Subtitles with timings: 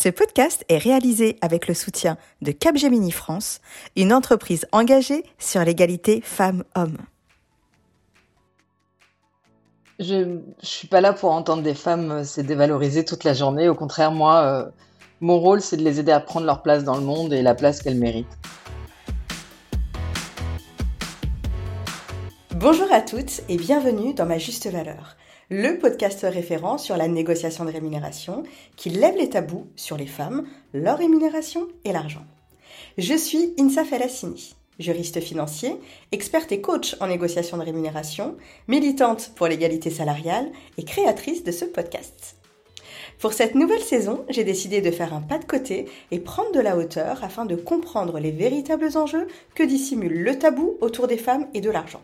[0.00, 3.60] Ce podcast est réalisé avec le soutien de Capgemini France,
[3.96, 6.98] une entreprise engagée sur l'égalité femmes-hommes.
[9.98, 13.68] Je ne suis pas là pour entendre des femmes se dévaloriser toute la journée.
[13.68, 14.70] Au contraire, moi, euh,
[15.20, 17.56] mon rôle, c'est de les aider à prendre leur place dans le monde et la
[17.56, 18.38] place qu'elles méritent.
[22.54, 25.16] Bonjour à toutes et bienvenue dans Ma Juste Valeur
[25.50, 28.42] le podcast référent sur la négociation de rémunération
[28.76, 32.24] qui lève les tabous sur les femmes, leur rémunération et l'argent.
[32.98, 35.74] Je suis Insa Felassini, juriste financier,
[36.12, 41.64] experte et coach en négociation de rémunération, militante pour l'égalité salariale et créatrice de ce
[41.64, 42.36] podcast.
[43.18, 46.60] Pour cette nouvelle saison, j'ai décidé de faire un pas de côté et prendre de
[46.60, 51.46] la hauteur afin de comprendre les véritables enjeux que dissimule le tabou autour des femmes
[51.54, 52.02] et de l'argent.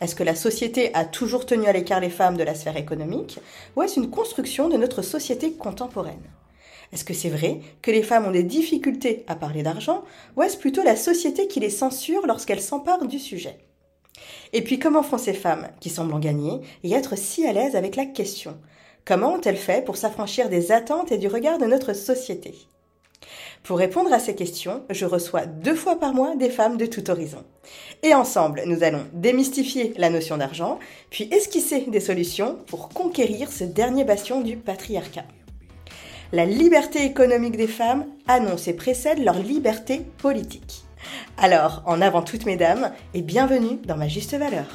[0.00, 3.38] Est-ce que la société a toujours tenu à l'écart les femmes de la sphère économique
[3.74, 6.22] ou est-ce une construction de notre société contemporaine?
[6.92, 10.04] Est-ce que c'est vrai que les femmes ont des difficultés à parler d'argent
[10.36, 13.58] ou est-ce plutôt la société qui les censure lorsqu'elles s'emparent du sujet?
[14.52, 17.76] Et puis comment font ces femmes qui semblent en gagner et être si à l'aise
[17.76, 18.56] avec la question?
[19.04, 22.54] Comment ont-elles fait pour s'affranchir des attentes et du regard de notre société?
[23.66, 27.10] Pour répondre à ces questions, je reçois deux fois par mois des femmes de tout
[27.10, 27.42] horizon.
[28.04, 30.78] Et ensemble, nous allons démystifier la notion d'argent,
[31.10, 35.24] puis esquisser des solutions pour conquérir ce dernier bastion du patriarcat.
[36.32, 40.84] La liberté économique des femmes annonce et précède leur liberté politique.
[41.36, 44.66] Alors, en avant toutes mesdames, et bienvenue dans ma juste valeur.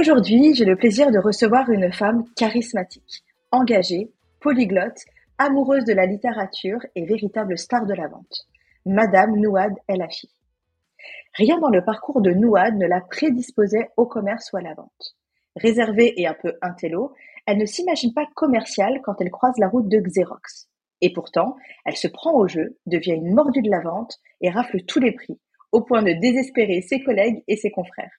[0.00, 5.04] Aujourd'hui, j'ai le plaisir de recevoir une femme charismatique, engagée, polyglotte,
[5.36, 8.48] amoureuse de la littérature et véritable star de la vente,
[8.86, 10.30] Madame Nouad El Hafi.
[11.34, 15.16] Rien dans le parcours de Nouad ne la prédisposait au commerce ou à la vente.
[15.56, 17.12] Réservée et un peu intello,
[17.44, 20.70] elle ne s'imagine pas commerciale quand elle croise la route de Xerox.
[21.02, 24.80] Et pourtant, elle se prend au jeu, devient une mordue de la vente et rafle
[24.84, 25.38] tous les prix,
[25.72, 28.16] au point de désespérer ses collègues et ses confrères.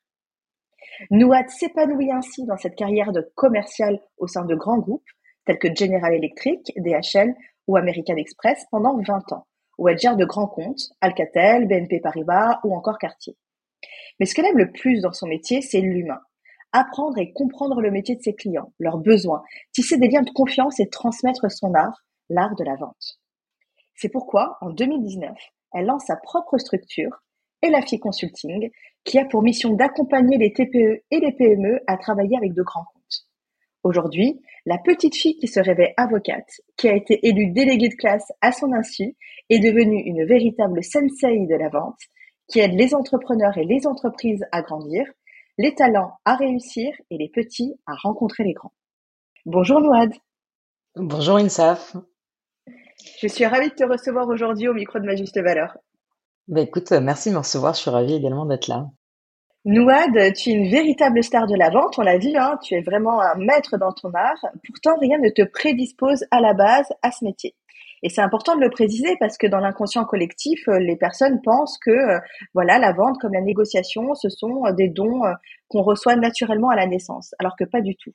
[1.10, 5.08] Nouad s'épanouit ainsi dans cette carrière de commercial au sein de grands groupes
[5.46, 7.34] tels que General Electric, DHL
[7.68, 9.48] ou American Express pendant 20 ans,
[9.78, 13.36] où elle gère de grands comptes, Alcatel, BNP Paribas ou encore Cartier.
[14.20, 16.22] Mais ce qu'elle aime le plus dans son métier, c'est l'humain.
[16.74, 20.80] Apprendre et comprendre le métier de ses clients, leurs besoins, tisser des liens de confiance
[20.80, 23.20] et transmettre son art, l'art de la vente.
[23.96, 25.36] C'est pourquoi, en 2019,
[25.74, 27.24] elle lance sa propre structure,
[27.62, 28.72] Elafi Consulting,
[29.04, 32.86] qui a pour mission d'accompagner les TPE et les PME à travailler avec de grands
[32.86, 33.28] comptes.
[33.84, 38.32] Aujourd'hui, la petite fille qui se rêvait avocate, qui a été élue déléguée de classe
[38.42, 39.16] à son insu,
[39.50, 42.00] est devenue une véritable sensei de la vente,
[42.48, 45.06] qui aide les entrepreneurs et les entreprises à grandir,
[45.58, 48.74] les talents à réussir et les petits à rencontrer les grands.
[49.46, 50.14] Bonjour Nouad.
[50.96, 51.96] Bonjour Insaf.
[53.20, 55.78] Je suis ravie de te recevoir aujourd'hui au micro de ma juste valeur.
[56.48, 57.74] Bah écoute, merci de me recevoir.
[57.74, 58.88] Je suis ravie également d'être là.
[59.64, 62.82] Nouad, tu es une véritable star de la vente, on l'a vu, hein, tu es
[62.82, 64.44] vraiment un maître dans ton art.
[64.66, 67.56] Pourtant, rien ne te prédispose à la base à ce métier.
[68.04, 71.78] Et c'est important de le préciser parce que dans l'inconscient collectif, euh, les personnes pensent
[71.78, 72.20] que euh,
[72.56, 75.22] voilà, la vente comme la négociation, ce sont euh, des dons
[75.68, 78.14] qu'on reçoit naturellement à la naissance, alors que pas du tout.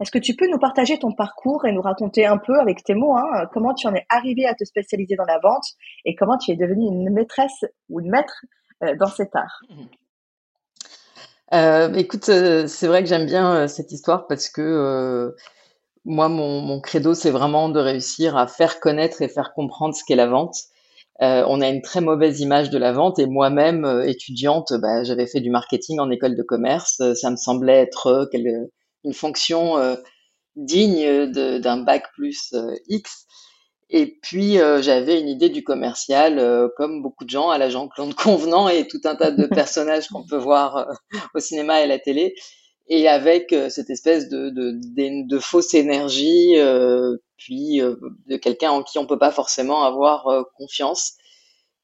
[0.00, 2.94] Est-ce que tu peux nous partager ton parcours et nous raconter un peu avec tes
[2.94, 5.64] mots hein, comment tu en es arrivé à te spécialiser dans la vente
[6.04, 8.44] et comment tu es devenue une maîtresse ou une maître
[8.82, 9.60] euh, dans cet art?
[11.54, 15.34] Euh, Écoute, euh, c'est vrai que j'aime bien cette histoire parce que
[16.04, 20.04] moi, mon, mon credo, c'est vraiment de réussir à faire connaître et faire comprendre ce
[20.06, 20.56] qu'est la vente.
[21.20, 25.40] on a une très mauvaise image de la vente et moi-même, étudiante, bah, j'avais fait
[25.40, 27.02] du marketing en école de commerce.
[27.14, 28.28] Ça me semblait être
[29.06, 29.94] une fonction euh,
[30.56, 33.26] digne d'un bac plus euh, X.
[33.88, 38.14] Et puis euh, j'avais une idée du commercial, comme beaucoup de gens, à la Jean-Claude
[38.16, 40.88] Convenant et tout un tas de personnages qu'on peut voir
[41.34, 42.34] au cinéma et à la télé,
[42.88, 46.54] et avec cette espèce de, de, de, fausse énergie,
[47.36, 51.12] puis de quelqu'un en qui on peut pas forcément avoir confiance.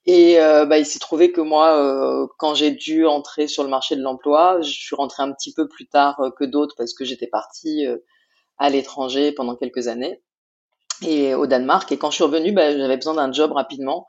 [0.07, 3.69] Et euh, bah, il s'est trouvé que moi, euh, quand j'ai dû entrer sur le
[3.69, 6.93] marché de l'emploi, je suis rentrée un petit peu plus tard euh, que d'autres parce
[6.93, 7.87] que j'étais partie
[8.59, 10.23] à l'étranger pendant quelques années
[11.07, 11.91] et au Danemark.
[11.93, 14.07] Et quand je suis revenue, bah, j'avais besoin d'un job rapidement.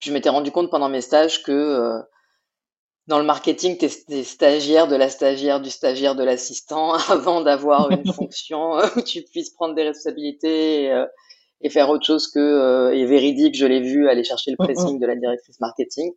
[0.00, 2.00] Je m'étais rendu compte pendant mes stages que
[3.06, 7.90] dans le marketing, tu es, stagiaire de la stagiaire du stagiaire de l'assistant avant d'avoir
[7.90, 11.04] une fonction où tu puisses prendre des responsabilités et
[11.68, 13.56] faire autre chose que euh, et véridique.
[13.56, 14.74] Je l'ai vu aller chercher le mm, mm.
[14.74, 16.12] pressing de la directrice marketing.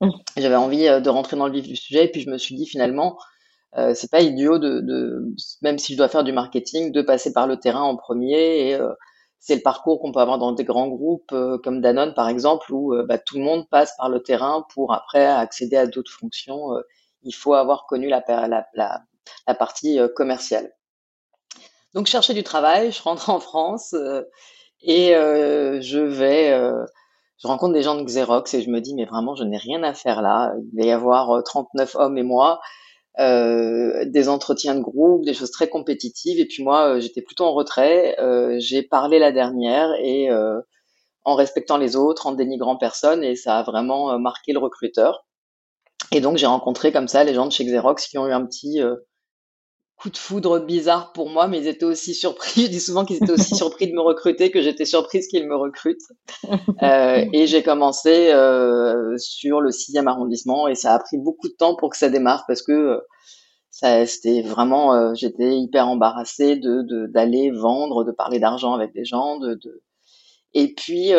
[0.00, 0.10] Mm.
[0.36, 2.54] J'avais envie euh, de rentrer dans le vif du sujet et puis je me suis
[2.54, 3.16] dit finalement,
[3.78, 7.32] euh, c'est pas idiot de, de, même si je dois faire du marketing, de passer
[7.32, 8.68] par le terrain en premier.
[8.68, 8.92] Et euh,
[9.38, 12.72] c'est le parcours qu'on peut avoir dans des grands groupes euh, comme Danone par exemple,
[12.72, 16.70] où bah, tout le monde passe par le terrain pour après accéder à d'autres fonctions.
[17.22, 19.02] il faut avoir connu la, la, la,
[19.46, 20.72] la partie commerciale.
[21.94, 23.94] Donc chercher du travail, je rentre en France
[24.82, 26.50] et je vais
[27.38, 29.82] je rencontre des gens de Xerox et je me dis mais vraiment je n'ai rien
[29.82, 30.54] à faire là.
[30.72, 32.60] Il va y avoir 39 hommes et moi
[33.20, 36.40] euh, des entretiens de groupe, des choses très compétitives.
[36.40, 38.18] Et puis moi, euh, j'étais plutôt en retrait.
[38.18, 40.30] Euh, j'ai parlé la dernière et
[41.24, 45.24] en respectant les autres, en dénigrant personne, et ça a vraiment marqué le recruteur.
[46.10, 48.44] Et donc j'ai rencontré comme ça les gens de chez Xerox qui ont eu un
[48.44, 48.80] petit
[50.02, 52.62] coup de foudre bizarre pour moi, mais ils étaient aussi surpris.
[52.66, 55.56] Je dis souvent qu'ils étaient aussi surpris de me recruter que j'étais surprise qu'ils me
[55.56, 56.00] recrutent.
[56.82, 61.54] Euh, et j'ai commencé euh, sur le sixième arrondissement et ça a pris beaucoup de
[61.54, 62.98] temps pour que ça démarre parce que euh,
[63.70, 69.38] ça, c'était vraiment, j'étais hyper embarrassée de d'aller vendre, de parler d'argent avec des gens,
[69.38, 69.82] de, de...
[70.54, 71.12] et puis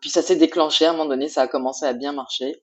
[0.00, 2.62] puis ça s'est déclenché à un moment donné, ça a commencé à bien marcher.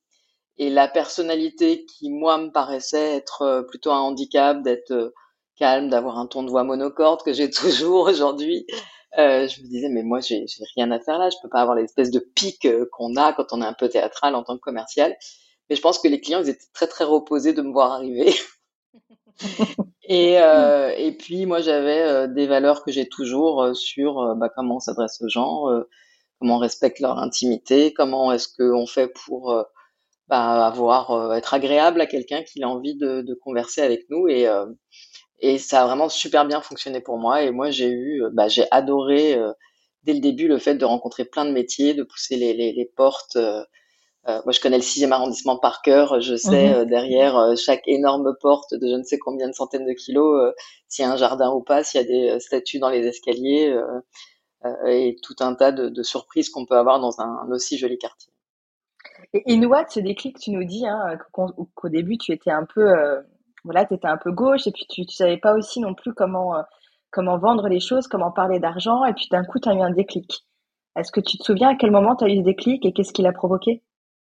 [0.57, 5.13] Et la personnalité qui moi me paraissait être plutôt un handicap, d'être
[5.61, 8.65] calme, d'avoir un ton de voix monocorde que j'ai toujours aujourd'hui.
[9.17, 11.29] Euh, je me disais, mais moi, j'ai rien à faire là.
[11.29, 13.89] Je peux pas avoir l'espèce de pic euh, qu'on a quand on est un peu
[13.89, 15.15] théâtral en tant que commercial.
[15.69, 18.33] Mais je pense que les clients, ils étaient très très reposés de me voir arriver.
[20.03, 24.79] et, euh, et puis moi, j'avais des valeurs que j'ai toujours sur bah, comment on
[24.79, 25.65] s'adresse aux gens,
[26.39, 29.65] comment on respecte leur intimité, comment est-ce qu'on fait pour
[30.27, 34.47] bah, avoir être agréable à quelqu'un qui a envie de, de, converser avec nous et
[35.41, 37.41] et ça a vraiment super bien fonctionné pour moi.
[37.41, 39.51] Et moi, j'ai eu, euh, bah, j'ai adoré euh,
[40.03, 42.85] dès le début le fait de rencontrer plein de métiers, de pousser les, les, les
[42.85, 43.35] portes.
[43.35, 43.63] Euh,
[44.27, 46.21] moi, je connais le sixième arrondissement par cœur.
[46.21, 46.85] Je sais mhm.
[46.85, 50.53] derrière chaque énorme porte de je ne sais combien de centaines de kilos
[50.87, 53.75] s'il y a un jardin ou pas, s'il y a des statues dans les escaliers
[54.85, 58.31] et tout un tas de, de surprises qu'on peut avoir dans un, aussi joli quartier.
[59.33, 59.59] Et, et
[59.89, 62.93] ce déclic, tu nous dis hein, qu'au début, tu étais un peu
[63.63, 66.55] tu étais un peu gauche et puis tu, tu savais pas aussi non plus comment,
[66.55, 66.61] euh,
[67.11, 69.91] comment vendre les choses, comment parler d'argent et puis d'un coup, tu as eu un
[69.91, 70.45] déclic.
[70.95, 73.13] Est-ce que tu te souviens à quel moment tu as eu ce déclic et qu'est-ce
[73.13, 73.83] qui l'a provoqué?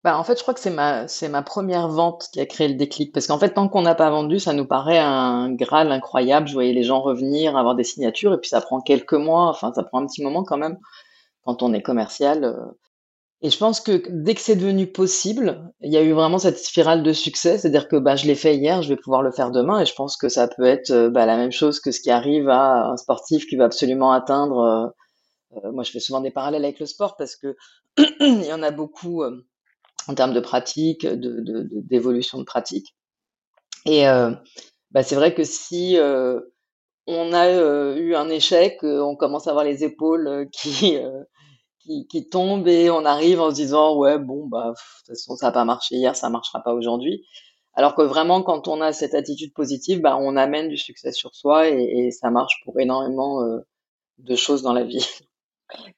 [0.02, 2.68] Bah, en fait, je crois que c'est ma, c'est ma première vente qui a créé
[2.68, 3.12] le déclic.
[3.12, 6.48] Parce qu'en fait, tant qu'on n'a pas vendu, ça nous paraît un graal incroyable.
[6.48, 9.72] Je voyais les gens revenir, avoir des signatures, et puis ça prend quelques mois, enfin,
[9.74, 10.78] ça prend un petit moment quand même,
[11.44, 12.56] quand on est commercial.
[13.42, 16.58] Et je pense que dès que c'est devenu possible, il y a eu vraiment cette
[16.58, 19.50] spirale de succès, c'est-à-dire que bah, je l'ai fait hier, je vais pouvoir le faire
[19.50, 22.00] demain, et je pense que ça peut être euh, bah, la même chose que ce
[22.00, 24.58] qui arrive à un sportif qui va absolument atteindre.
[24.58, 24.86] Euh,
[25.64, 27.56] euh, moi, je fais souvent des parallèles avec le sport parce que
[28.20, 29.24] il y en a beaucoup
[30.06, 32.94] en termes de pratique, de, d'évolution de, pratique.
[33.86, 34.04] Et
[34.90, 35.98] bah, c'est vrai que si
[37.06, 40.98] on a eu un échec, on commence à avoir les épaules qui
[41.80, 45.36] qui, qui tombe et on arrive en se disant ouais bon bah de toute façon
[45.36, 47.24] ça n'a pas marché hier, ça marchera pas aujourd'hui.
[47.74, 51.34] Alors que vraiment quand on a cette attitude positive, bah on amène du succès sur
[51.34, 53.58] soi et, et ça marche pour énormément euh,
[54.18, 55.06] de choses dans la vie.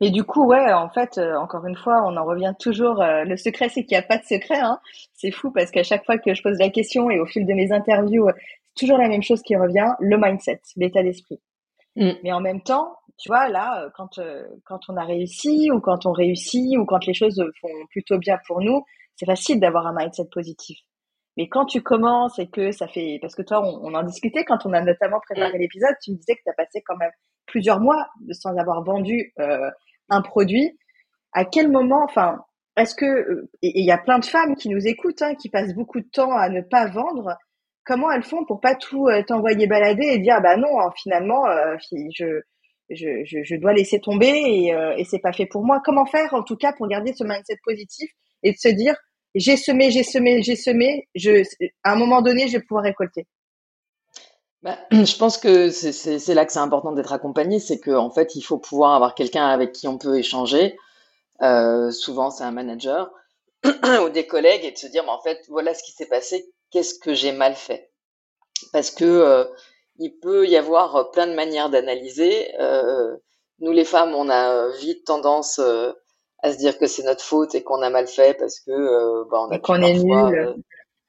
[0.00, 3.00] Et du coup, ouais, en fait, euh, encore une fois, on en revient toujours.
[3.00, 4.58] Euh, le secret, c'est qu'il n'y a pas de secret.
[4.58, 4.78] Hein.
[5.14, 7.52] C'est fou parce qu'à chaque fois que je pose la question et au fil de
[7.54, 8.28] mes interviews,
[8.64, 11.40] c'est toujours la même chose qui revient le mindset, l'état d'esprit.
[11.96, 12.10] Mm.
[12.22, 15.80] Mais en même temps, tu vois, là, euh, quand, euh, quand on a réussi ou
[15.80, 18.82] quand on réussit ou quand les choses font plutôt bien pour nous,
[19.14, 20.80] c'est facile d'avoir un mindset positif.
[21.36, 24.66] Mais quand tu commences et que ça fait, parce que toi, on, en discutait quand
[24.66, 25.60] on a notamment préparé mm.
[25.60, 27.12] l'épisode, tu me disais que tu as passé quand même
[27.46, 29.70] plusieurs mois sans avoir vendu euh,
[30.08, 30.76] un produit.
[31.32, 32.44] À quel moment, enfin,
[32.76, 35.74] est-ce que, et il y a plein de femmes qui nous écoutent, hein, qui passent
[35.74, 37.36] beaucoup de temps à ne pas vendre.
[37.84, 41.44] Comment elles font pour pas tout t'envoyer balader et dire, bah non, hein, finalement,
[42.10, 42.42] je,
[42.94, 45.80] je, dois laisser tomber et, euh, et c'est pas fait pour moi.
[45.84, 48.10] Comment faire en tout cas pour garder ce mindset positif
[48.42, 48.94] et de se dire
[49.34, 51.08] j'ai semé, j'ai semé, j'ai semé,
[51.84, 53.26] à un moment donné, je vais pouvoir récolter.
[54.62, 58.34] Bah, je pense que c'est là que c'est important d'être accompagné, c'est qu'en en fait,
[58.36, 60.76] il faut pouvoir avoir quelqu'un avec qui on peut échanger.
[61.40, 63.10] Euh, souvent, c'est un manager
[63.64, 66.46] ou des collègues et de se dire, mais en fait, voilà ce qui s'est passé,
[66.70, 67.90] qu'est-ce que j'ai mal fait?
[68.72, 69.44] Parce que euh,
[69.98, 72.54] il peut y avoir euh, plein de manières d'analyser.
[72.60, 73.16] Euh,
[73.60, 75.60] nous, les femmes, on a euh, vite tendance
[76.42, 79.46] à se dire que c'est notre faute et qu'on a mal fait parce que bah,
[79.48, 80.56] on a qu'on est nul.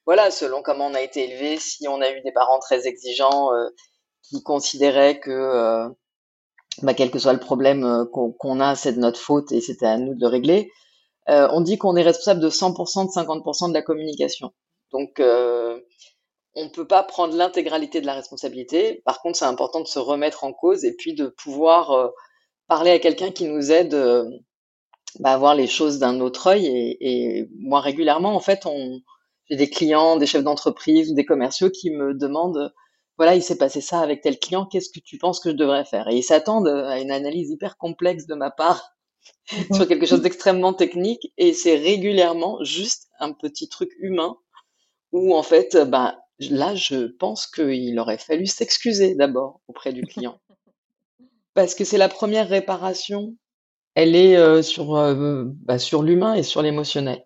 [0.06, 3.50] voilà, selon comment on a été élevé, si on a eu des parents très exigeants
[4.22, 5.88] qui considéraient que
[6.84, 9.98] bah, quel que soit le problème qu'on a, c'est de notre faute et c'était à
[9.98, 10.72] nous de le régler.
[11.28, 14.54] on dit qu'on est responsable de 100% de 50% de la communication.
[14.92, 15.20] Donc
[16.56, 19.02] on ne peut pas prendre l'intégralité de la responsabilité.
[19.06, 22.10] Par contre, c'est important de se remettre en cause et puis de pouvoir euh,
[22.68, 24.30] parler à quelqu'un qui nous aide euh,
[25.20, 26.68] bah, à voir les choses d'un autre œil.
[27.00, 29.02] Et, moi, régulièrement, en fait, on,
[29.50, 32.72] j'ai des clients, des chefs d'entreprise, des commerciaux qui me demandent,
[33.18, 35.86] voilà, il s'est passé ça avec tel client, qu'est-ce que tu penses que je devrais
[35.86, 36.08] faire?
[36.08, 38.96] Et ils s'attendent à une analyse hyper complexe de ma part
[39.74, 41.32] sur quelque chose d'extrêmement technique.
[41.38, 44.38] Et c'est régulièrement juste un petit truc humain
[45.12, 50.40] où, en fait, bah, Là, je pense qu'il aurait fallu s'excuser d'abord auprès du client.
[51.54, 53.36] Parce que c'est la première réparation,
[53.96, 57.26] elle est euh, sur, euh, bah, sur l'humain et sur l'émotionnel.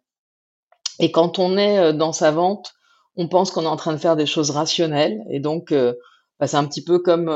[0.99, 2.73] Et quand on est euh, dans sa vente,
[3.15, 5.23] on pense qu'on est en train de faire des choses rationnelles.
[5.31, 7.31] Et donc, bah, c'est un petit peu comme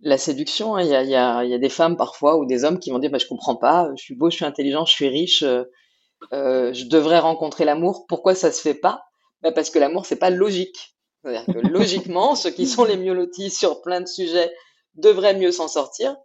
[0.00, 0.76] la séduction.
[0.76, 0.82] Hein.
[0.82, 3.56] Il y, a, des femmes parfois ou des hommes qui vont dire bah, Je comprends
[3.56, 5.42] pas, je suis beau, je suis intelligent, je suis riche,
[6.30, 8.04] je devrais rencontrer l'amour.
[8.06, 9.02] Pourquoi ça se fait pas?
[9.42, 10.96] Bah, parce que l'amour, c'est pas logique.
[11.22, 14.52] C'est-à-dire que logiquement, ceux qui sont les mieux lotis sur plein de sujets
[14.94, 16.16] devraient mieux s'en sortir,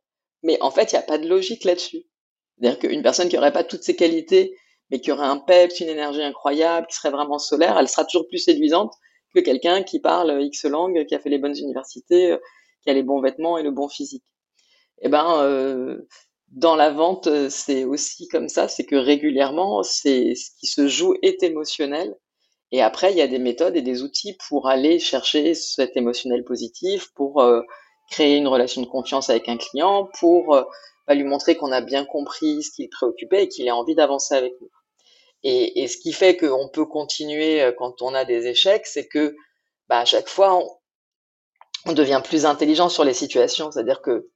[0.43, 2.03] mais en fait, il n'y a pas de logique là-dessus.
[2.57, 4.55] C'est-à-dire qu'une personne qui n'aurait pas toutes ces qualités,
[4.89, 8.27] mais qui aurait un peps, une énergie incroyable, qui serait vraiment solaire, elle sera toujours
[8.27, 8.93] plus séduisante
[9.35, 12.37] que quelqu'un qui parle X langues, qui a fait les bonnes universités, euh,
[12.83, 14.23] qui a les bons vêtements et le bon physique.
[15.01, 16.07] Eh ben, euh,
[16.47, 21.15] dans la vente, c'est aussi comme ça, c'est que régulièrement, c'est ce qui se joue
[21.21, 22.15] est émotionnel
[22.71, 26.43] et après, il y a des méthodes et des outils pour aller chercher cet émotionnel
[26.43, 27.61] positif, pour euh,
[28.11, 30.63] créer une relation de confiance avec un client, pour euh,
[31.07, 33.95] bah, lui montrer qu'on a bien compris ce qui le préoccupait et qu'il a envie
[33.95, 34.69] d'avancer avec nous.
[35.43, 39.35] Et, ce qui fait qu'on peut continuer euh, quand on a des échecs, c'est que
[39.87, 40.69] bah, à chaque fois, on,
[41.85, 43.71] on devient plus intelligent sur les situations.
[43.71, 44.29] C'est-à-dire que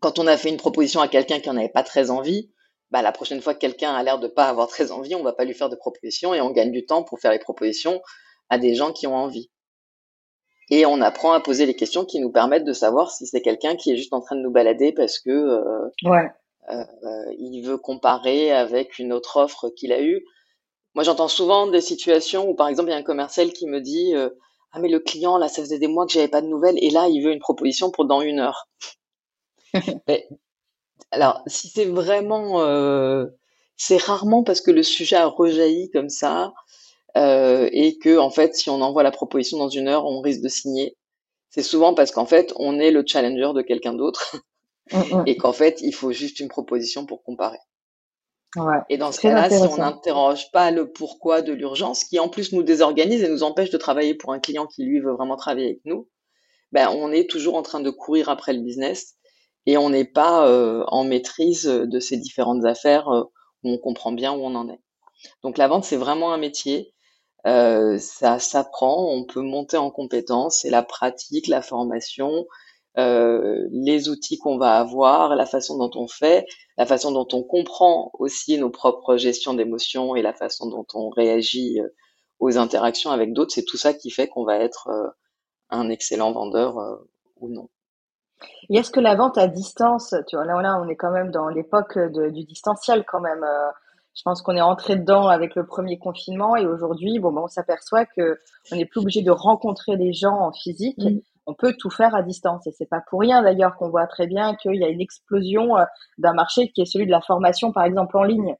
[0.00, 2.50] quand on a fait une proposition à quelqu'un qui n'en avait pas très envie,
[2.90, 5.32] bah, la prochaine fois que quelqu'un a l'air de pas avoir très envie, on va
[5.32, 8.00] pas lui faire de propositions et on gagne du temps pour faire les propositions
[8.48, 9.50] à des gens qui ont envie.
[10.70, 13.76] Et on apprend à poser les questions qui nous permettent de savoir si c'est quelqu'un
[13.76, 16.28] qui est juste en train de nous balader parce que euh, ouais.
[16.70, 20.24] euh, euh il veut comparer avec une autre offre qu'il a eue.
[20.94, 23.80] Moi, j'entends souvent des situations où, par exemple, il y a un commercial qui me
[23.80, 24.30] dit euh,
[24.72, 26.90] ah mais le client là, ça faisait des mois que j'avais pas de nouvelles et
[26.90, 28.68] là, il veut une proposition pour dans une heure.
[30.08, 30.28] mais
[31.10, 33.26] alors, si c'est vraiment, euh,
[33.76, 36.52] c'est rarement parce que le sujet a rejailli comme ça
[37.16, 40.42] euh, et que en fait, si on envoie la proposition dans une heure, on risque
[40.42, 40.96] de signer.
[41.50, 44.36] C'est souvent parce qu'en fait, on est le challenger de quelqu'un d'autre
[44.92, 45.22] mmh, mmh.
[45.26, 47.58] et qu'en fait, il faut juste une proposition pour comparer.
[48.56, 52.28] Ouais, et dans ce cas-là, si on n'interroge pas le pourquoi de l'urgence, qui en
[52.28, 55.36] plus nous désorganise et nous empêche de travailler pour un client qui lui veut vraiment
[55.36, 56.08] travailler avec nous,
[56.72, 59.15] ben on est toujours en train de courir après le business
[59.66, 63.24] et on n'est pas euh, en maîtrise de ces différentes affaires euh,
[63.64, 64.80] où on comprend bien où on en est.
[65.42, 66.94] Donc la vente, c'est vraiment un métier.
[67.46, 72.46] Euh, ça s'apprend, on peut monter en compétences, c'est la pratique, la formation,
[72.98, 76.46] euh, les outils qu'on va avoir, la façon dont on fait,
[76.76, 81.08] la façon dont on comprend aussi nos propres gestions d'émotions et la façon dont on
[81.08, 81.78] réagit
[82.40, 83.52] aux interactions avec d'autres.
[83.54, 84.88] C'est tout ça qui fait qu'on va être
[85.70, 86.76] un excellent vendeur
[87.36, 87.68] ou non.
[88.68, 91.30] Et est-ce que la vente à distance, tu vois, là, là on est quand même
[91.30, 93.44] dans l'époque du distanciel quand même.
[93.44, 93.70] Euh,
[94.14, 97.48] je pense qu'on est entré dedans avec le premier confinement et aujourd'hui, bon, ben, on
[97.48, 98.40] s'aperçoit que
[98.72, 100.98] on n'est plus obligé de rencontrer les gens en physique.
[101.46, 104.26] On peut tout faire à distance et c'est pas pour rien d'ailleurs qu'on voit très
[104.26, 105.84] bien qu'il y a une explosion euh,
[106.18, 108.56] d'un marché qui est celui de la formation, par exemple en ligne.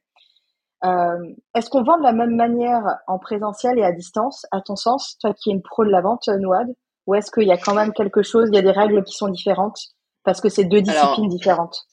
[0.85, 4.75] Euh, est-ce qu'on vend de la même manière en présentiel et à distance, à ton
[4.75, 6.67] sens, toi qui es une pro de la vente, Nouad?
[7.07, 9.13] Ou est-ce qu'il y a quand même quelque chose, il y a des règles qui
[9.13, 9.79] sont différentes
[10.23, 11.87] parce que c'est deux disciplines différentes?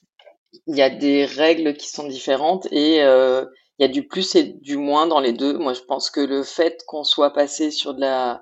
[0.67, 3.45] Il y a des règles qui sont différentes et euh,
[3.79, 5.57] il y a du plus et du moins dans les deux.
[5.57, 8.41] Moi, je pense que le fait qu'on soit passé sur de la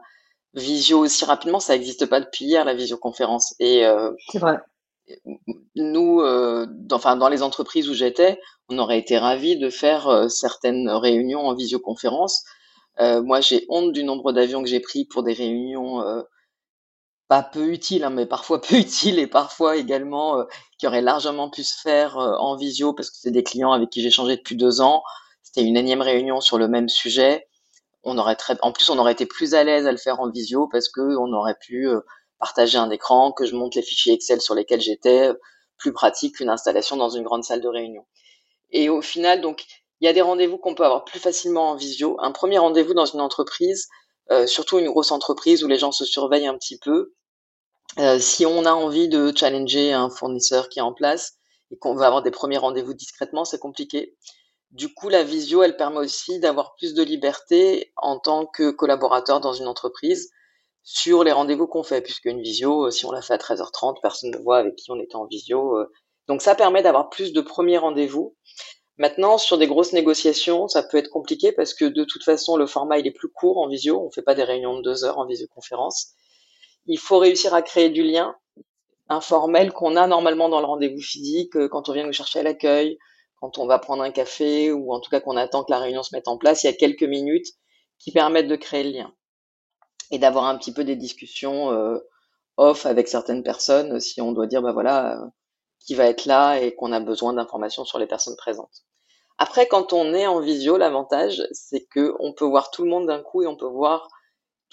[0.55, 3.55] visio aussi rapidement, ça n'existe pas depuis hier, la visioconférence.
[3.59, 4.57] Et euh, c'est vrai.
[5.75, 8.39] Nous, euh, dans, enfin, dans les entreprises où j'étais,
[8.69, 12.43] on aurait été ravis de faire certaines réunions en visioconférence.
[12.99, 16.01] Euh, moi, j'ai honte du nombre d'avions que j'ai pris pour des réunions
[17.33, 20.43] pas peu utile, hein, mais parfois peu utile et parfois également euh,
[20.77, 23.89] qui aurait largement pu se faire euh, en visio parce que c'est des clients avec
[23.89, 25.01] qui j'ai changé depuis deux ans.
[25.41, 27.47] C'était une énième réunion sur le même sujet.
[28.03, 30.67] On aurait en plus, on aurait été plus à l'aise à le faire en visio
[30.67, 32.01] parce que on aurait pu euh,
[32.37, 35.31] partager un écran, que je monte les fichiers Excel sur lesquels j'étais,
[35.77, 38.05] plus pratique qu'une installation dans une grande salle de réunion.
[38.69, 39.65] Et au final, donc,
[40.01, 42.15] il y a des rendez-vous qu'on peut avoir plus facilement en visio.
[42.19, 43.87] Un premier rendez-vous dans une entreprise,
[44.47, 47.13] surtout une grosse entreprise où les gens se surveillent un petit peu.
[47.99, 51.37] Euh, si on a envie de challenger un fournisseur qui est en place
[51.71, 54.15] et qu'on veut avoir des premiers rendez-vous discrètement, c'est compliqué.
[54.71, 59.39] Du coup, la visio, elle permet aussi d'avoir plus de liberté en tant que collaborateur
[59.39, 60.31] dans une entreprise
[60.81, 64.31] sur les rendez-vous qu'on fait, puisque une visio, si on l'a fait à 13h30, personne
[64.31, 65.77] ne voit avec qui on était en visio.
[66.27, 68.35] Donc ça permet d'avoir plus de premiers rendez-vous.
[68.97, 72.67] Maintenant, sur des grosses négociations, ça peut être compliqué parce que de toute façon, le
[72.67, 73.99] format il est plus court en visio.
[74.05, 76.13] On fait pas des réunions de deux heures en visioconférence.
[76.85, 78.35] Il faut réussir à créer du lien
[79.09, 82.43] informel qu'on a normalement dans le rendez-vous physique, euh, quand on vient nous chercher à
[82.43, 82.97] l'accueil,
[83.39, 86.03] quand on va prendre un café ou en tout cas qu'on attend que la réunion
[86.03, 87.47] se mette en place, il y a quelques minutes
[87.99, 89.13] qui permettent de créer le lien
[90.11, 91.99] et d'avoir un petit peu des discussions euh,
[92.57, 95.25] off avec certaines personnes si on doit dire bah voilà euh,
[95.79, 98.85] qui va être là et qu'on a besoin d'informations sur les personnes présentes.
[99.37, 103.07] Après, quand on est en visio, l'avantage, c'est que on peut voir tout le monde
[103.07, 104.07] d'un coup et on peut voir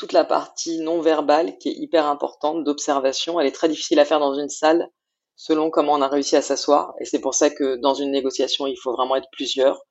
[0.01, 3.39] toute la partie non verbale qui est hyper importante d'observation.
[3.39, 4.89] Elle est très difficile à faire dans une salle
[5.37, 6.95] selon comment on a réussi à s'asseoir.
[7.01, 9.85] Et c'est pour ça que dans une négociation, il faut vraiment être plusieurs.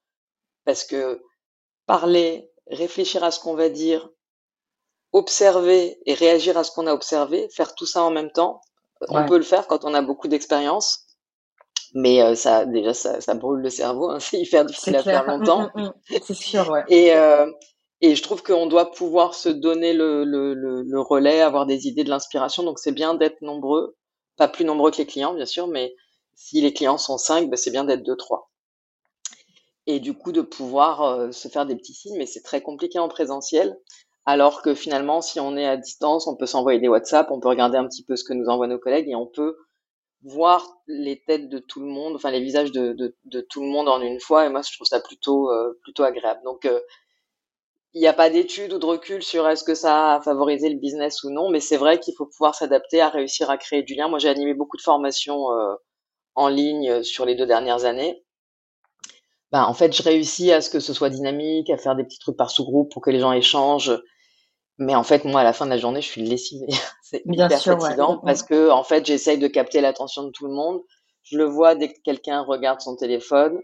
[0.65, 1.21] Parce que
[1.85, 4.09] parler, réfléchir à ce qu'on va dire,
[5.11, 8.61] observer et réagir à ce qu'on a observé, faire tout ça en même temps,
[9.09, 11.05] on peut le faire quand on a beaucoup d'expérience.
[11.93, 14.09] Mais euh, ça, déjà, ça, ça brûle le cerveau.
[14.09, 14.19] Hein.
[14.19, 15.69] C'est hyper difficile à faire longtemps.
[15.75, 16.19] Mm, mm, mm.
[16.23, 16.83] c'est sûr, ouais.
[16.87, 17.45] Et, euh,
[18.01, 22.03] et je trouve qu'on doit pouvoir se donner le, le, le, relais, avoir des idées,
[22.03, 22.63] de l'inspiration.
[22.63, 23.97] Donc c'est bien d'être nombreux,
[24.37, 25.95] pas plus nombreux que les clients bien sûr, mais
[26.35, 28.49] si les clients sont cinq, ben, c'est bien d'être deux trois.
[29.87, 32.99] Et du coup de pouvoir euh, se faire des petits signes, mais c'est très compliqué
[32.99, 33.77] en présentiel.
[34.25, 37.47] Alors que finalement, si on est à distance, on peut s'envoyer des WhatsApp, on peut
[37.47, 39.57] regarder un petit peu ce que nous envoient nos collègues et on peut
[40.23, 43.89] voir les têtes de tout le monde, enfin les visages de, de, tout le monde
[43.89, 44.45] en une fois.
[44.45, 46.41] Et moi, je trouve ça plutôt euh, plutôt agréable.
[46.43, 46.79] Donc euh,
[47.93, 50.79] il n'y a pas d'études ou de recul sur est-ce que ça a favorisé le
[50.79, 53.95] business ou non, mais c'est vrai qu'il faut pouvoir s'adapter à réussir à créer du
[53.95, 54.07] lien.
[54.07, 55.73] Moi, j'ai animé beaucoup de formations euh,
[56.35, 58.23] en ligne euh, sur les deux dernières années.
[59.51, 62.19] Ben, en fait, je réussis à ce que ce soit dynamique, à faire des petits
[62.19, 63.99] trucs par sous-groupe pour que les gens échangent.
[64.77, 66.67] Mais en fait, moi, à la fin de la journée, je suis lessivée.
[67.01, 70.79] c'est hyper fatigant parce que, en fait, j'essaye de capter l'attention de tout le monde.
[71.23, 73.59] Je le vois dès que quelqu'un regarde son téléphone.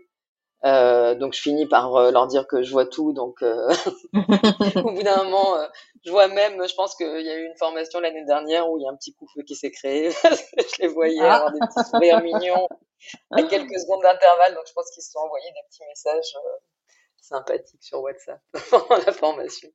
[0.65, 3.13] Euh, donc je finis par euh, leur dire que je vois tout.
[3.13, 3.69] Donc euh,
[4.83, 5.57] au bout d'un moment,
[6.03, 8.83] je vois même, je pense qu'il y a eu une formation l'année dernière où il
[8.83, 10.09] y a un petit coup feu qui s'est créé.
[10.23, 11.35] je les voyais ah.
[11.35, 12.67] avoir des petits sourires mignons
[13.31, 14.55] à quelques secondes d'intervalle.
[14.55, 16.33] Donc je pense qu'ils se sont envoyés des petits messages
[17.21, 18.39] sympathiques sur WhatsApp
[18.71, 19.69] pendant la formation.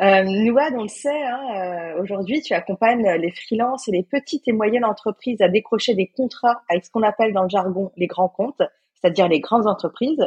[0.00, 4.48] Euh, Nouad, on le sait, hein, euh, aujourd'hui, tu accompagnes les freelances et les petites
[4.48, 8.06] et moyennes entreprises à décrocher des contrats avec ce qu'on appelle dans le jargon les
[8.06, 8.62] grands comptes,
[8.94, 10.26] c'est-à-dire les grandes entreprises.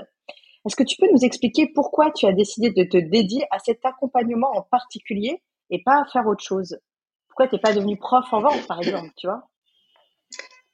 [0.65, 3.85] Est-ce que tu peux nous expliquer pourquoi tu as décidé de te dédier à cet
[3.85, 6.79] accompagnement en particulier et pas à faire autre chose?
[7.27, 9.43] Pourquoi tu n'es pas devenu prof en vente, par exemple, tu vois?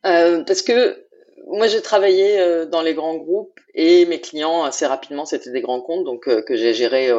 [0.06, 1.08] Euh, Parce que
[1.48, 5.62] moi, j'ai travaillé euh, dans les grands groupes et mes clients, assez rapidement, c'était des
[5.62, 7.10] grands comptes, donc que j'ai géré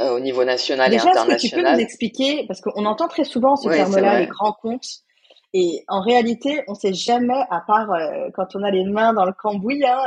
[0.00, 1.36] euh, au niveau national et international.
[1.36, 4.52] Est-ce que tu peux nous expliquer, parce qu'on entend très souvent ce terme-là, les grands
[4.52, 4.88] comptes,
[5.52, 7.88] et en réalité, on ne sait jamais, à part
[8.34, 9.98] quand on a les mains dans le cambouis, hein,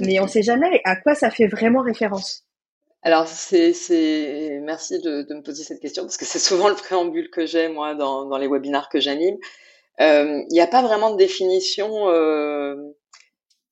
[0.00, 2.44] mais on ne sait jamais à quoi ça fait vraiment référence.
[3.02, 6.74] Alors, c'est, c'est, merci de, de, me poser cette question parce que c'est souvent le
[6.74, 9.36] préambule que j'ai moi dans, dans les webinars que j'anime.
[10.00, 12.76] Il euh, n'y a pas vraiment de définition euh,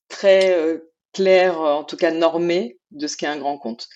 [0.08, 3.88] très euh, claire, en tout cas normée, de ce qu'est un grand compte.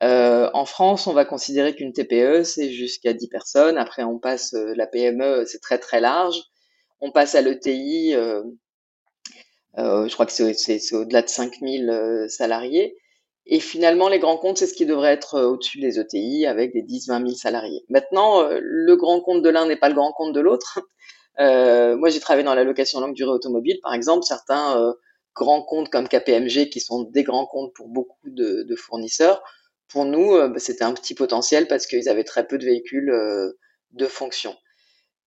[0.00, 3.78] En France, on va considérer qu'une TPE, c'est jusqu'à 10 personnes.
[3.78, 6.40] Après, on passe la PME, c'est très très large.
[7.00, 8.14] On passe à l'ETI,
[9.78, 12.96] euh, je crois que c'est au-delà de 5000 salariés.
[13.46, 16.82] Et finalement, les grands comptes, c'est ce qui devrait être au-dessus des ETI avec des
[16.82, 17.82] 10-20 000 salariés.
[17.88, 20.80] Maintenant, le grand compte de l'un n'est pas le grand compte de l'autre.
[21.40, 24.24] Euh, moi, j'ai travaillé dans la location longue durée automobile, par exemple.
[24.24, 24.92] Certains euh,
[25.36, 29.40] grands comptes comme KPMG, qui sont des grands comptes pour beaucoup de fournisseurs,
[29.88, 33.12] pour nous, euh, bah, c'était un petit potentiel parce qu'ils avaient très peu de véhicules
[33.92, 34.56] de fonction.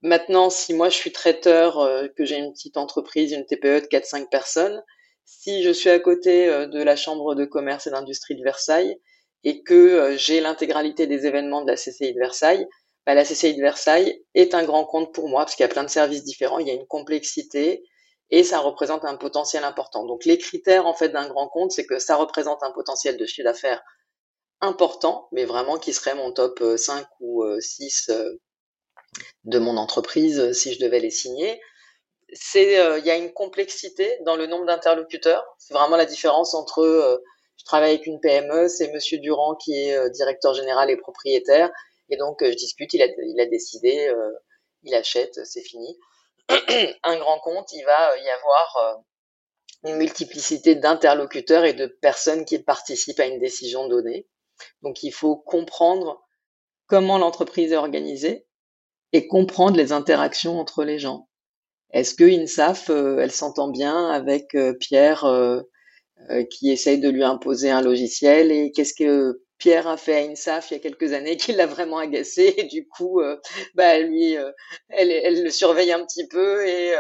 [0.02, 1.78] Maintenant, si moi je suis traiteur,
[2.18, 4.82] que j'ai une petite entreprise, une TPE de 4-5 personnes,
[5.26, 8.98] si je suis à côté de la Chambre de commerce et d'industrie de Versailles
[9.44, 12.68] et que j'ai l'intégralité des événements de la CCI de Versailles,
[13.06, 15.74] bah, la CCI de Versailles est un grand compte pour moi parce qu'il y a
[15.74, 17.84] plein de services différents, il y a une complexité
[18.30, 20.06] et ça représente un potentiel important.
[20.06, 23.26] Donc les critères en fait d'un grand compte, c'est que ça représente un potentiel de
[23.26, 23.82] chiffre d'affaires
[24.62, 28.38] important, mais vraiment qui serait mon top 5 euh, ou 6 euh, euh,
[29.44, 31.60] de mon entreprise si je devais les signer.
[32.34, 35.44] C'est il y a une complexité dans le nombre d'interlocuteurs.
[35.58, 37.22] C'est vraiment la différence entre
[37.58, 41.70] je travaille avec une PME, c'est Monsieur Durand qui est directeur général et propriétaire,
[42.10, 44.10] et donc, je discute, il a, il a décidé,
[44.84, 46.00] il achète, c'est fini.
[47.04, 49.04] un grand compte, il va y avoir
[49.84, 54.26] une multiplicité d'interlocuteurs et de personnes qui participent à une décision donnée.
[54.82, 56.22] Donc, il faut comprendre
[56.88, 58.46] comment l'entreprise est organisée
[59.14, 61.28] et comprendre les interactions entre les gens.
[61.94, 65.62] Est-ce que INSAF, euh, elle s'entend bien avec euh, Pierre euh,
[66.50, 70.72] qui essaye de lui imposer un logiciel et qu'est-ce que Pierre a fait à INSAF
[70.72, 73.22] il y a quelques années qui l'a vraiment agacé et du coup,
[73.76, 74.34] bah lui,
[74.90, 76.94] elle, elle, le surveille un petit peu et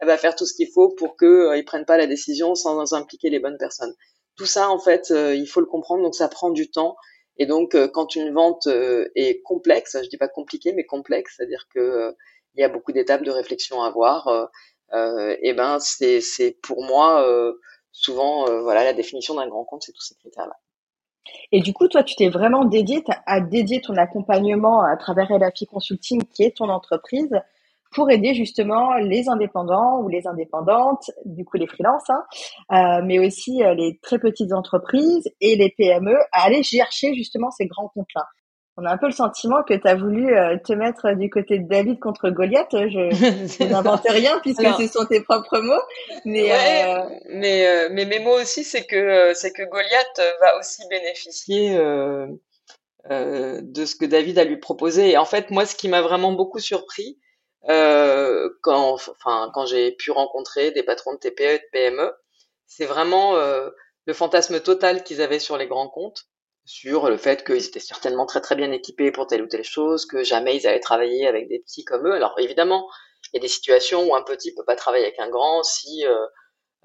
[0.00, 2.94] elle va faire tout ce qu'il faut pour qu'il ne prenne pas la décision sans
[2.94, 3.94] impliquer les bonnes personnes.
[4.40, 6.96] Tout ça, en fait, il faut le comprendre, donc ça prend du temps.
[7.36, 8.66] Et donc, quand une vente
[9.14, 12.16] est complexe, je dis pas compliquée, mais complexe, c'est-à-dire que
[12.54, 14.28] il y a beaucoup d'étapes de réflexion à avoir.
[14.28, 14.46] Euh,
[14.92, 17.52] euh, et ben c'est c'est pour moi euh,
[17.92, 20.56] souvent voilà la définition d'un grand compte, c'est tous ces critères-là.
[21.52, 25.66] Et du coup, toi, tu t'es vraiment dédié à dédier ton accompagnement à travers LAFI
[25.66, 27.30] Consulting, qui est ton entreprise,
[27.90, 32.22] pour aider justement les indépendants ou les indépendantes, du coup les freelances, hein,
[32.72, 37.66] euh, mais aussi les très petites entreprises et les PME à aller chercher justement ces
[37.66, 38.26] grands comptes-là
[38.80, 41.58] on a un peu le sentiment que tu as voulu euh, te mettre du côté
[41.58, 42.70] de David contre Goliath.
[42.72, 45.82] Je, n'invente rien puisque ce sont tes propres mots.
[46.24, 50.82] Mais, euh, mais, euh, mais, mes mots aussi, c'est que, c'est que Goliath va aussi
[50.88, 51.76] bénéficier
[53.08, 55.10] de ce que David a lui proposé.
[55.10, 57.18] Et en fait, moi, ce qui m'a vraiment beaucoup surpris,
[57.66, 62.12] quand, enfin, quand j'ai pu rencontrer des patrons de TPE et de PME,
[62.66, 66.26] c'est vraiment le fantasme total qu'ils avaient sur les grands comptes
[66.64, 70.06] sur le fait qu'ils étaient certainement très très bien équipés pour telle ou telle chose,
[70.06, 72.12] que jamais ils allaient travailler avec des petits comme eux.
[72.14, 72.88] Alors évidemment,
[73.32, 76.06] il y a des situations où un petit peut pas travailler avec un grand si,
[76.06, 76.26] euh,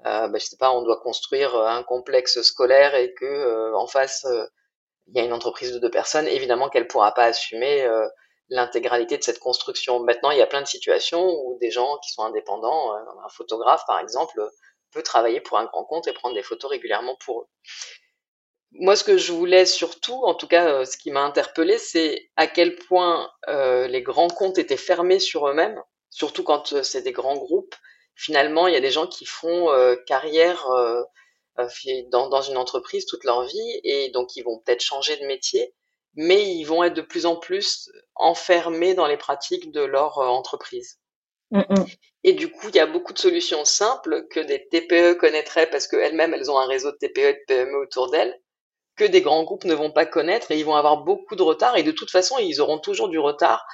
[0.06, 3.86] euh, ben, je sais pas, on doit construire un complexe scolaire et que euh, en
[3.86, 4.44] face euh,
[5.08, 6.26] il y a une entreprise de deux personnes.
[6.28, 8.06] Évidemment qu'elle pourra pas assumer euh,
[8.48, 10.00] l'intégralité de cette construction.
[10.00, 13.82] Maintenant, il y a plein de situations où des gens qui sont indépendants, un photographe
[13.86, 14.40] par exemple,
[14.92, 17.46] peut travailler pour un grand compte et prendre des photos régulièrement pour eux
[18.78, 22.30] moi, ce que je voulais surtout, en tout cas, euh, ce qui m'a interpellé, c'est
[22.36, 25.80] à quel point euh, les grands comptes étaient fermés sur eux-mêmes,
[26.10, 27.74] surtout quand euh, c'est des grands groupes.
[28.14, 29.68] Finalement, il y a des gens qui font
[30.06, 30.66] carrière
[32.10, 35.74] dans, une entreprise toute leur vie et donc ils vont peut-être changer de métier,
[36.16, 40.98] mais ils vont être de plus en plus enfermés dans les pratiques de leur entreprise.
[41.50, 41.86] Mm, mm.
[42.24, 45.86] Et du coup, il y a beaucoup de solutions simples que des TPE connaîtraient parce
[45.86, 48.36] qu'elles-mêmes, elles ont un réseau de TPE et de PME autour d'elles
[48.96, 51.76] que des grands groupes ne vont pas connaître et ils vont avoir beaucoup de retard
[51.76, 53.66] et de toute façon ils auront toujours du retard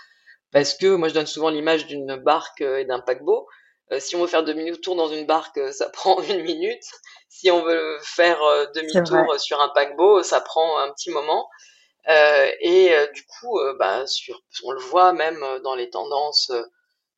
[0.50, 3.46] parce que moi je donne souvent l'image d'une barque euh, et d'un paquebot.
[3.92, 6.83] Euh, si on veut faire demi-tour dans une barque, euh, ça prend une minute.
[7.28, 8.38] Si on veut faire
[8.74, 11.48] demi-tour sur un paquebot, ça prend un petit moment.
[12.08, 16.52] Et du coup, bah, sur, on le voit même dans les tendances,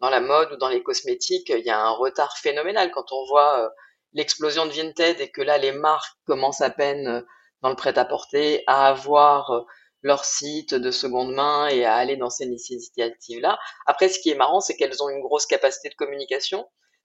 [0.01, 3.25] dans la mode ou dans les cosmétiques, il y a un retard phénoménal quand on
[3.27, 3.73] voit
[4.13, 7.25] l'explosion de Vinted et que là les marques commencent à peine
[7.65, 9.63] dans le prêt-à-porter, à avoir euh,
[10.03, 13.59] leur site de seconde main et à aller dans ces initiatives-là.
[13.87, 16.59] Après, ce qui est marrant, c'est qu'elles ont une grosse capacité de communication.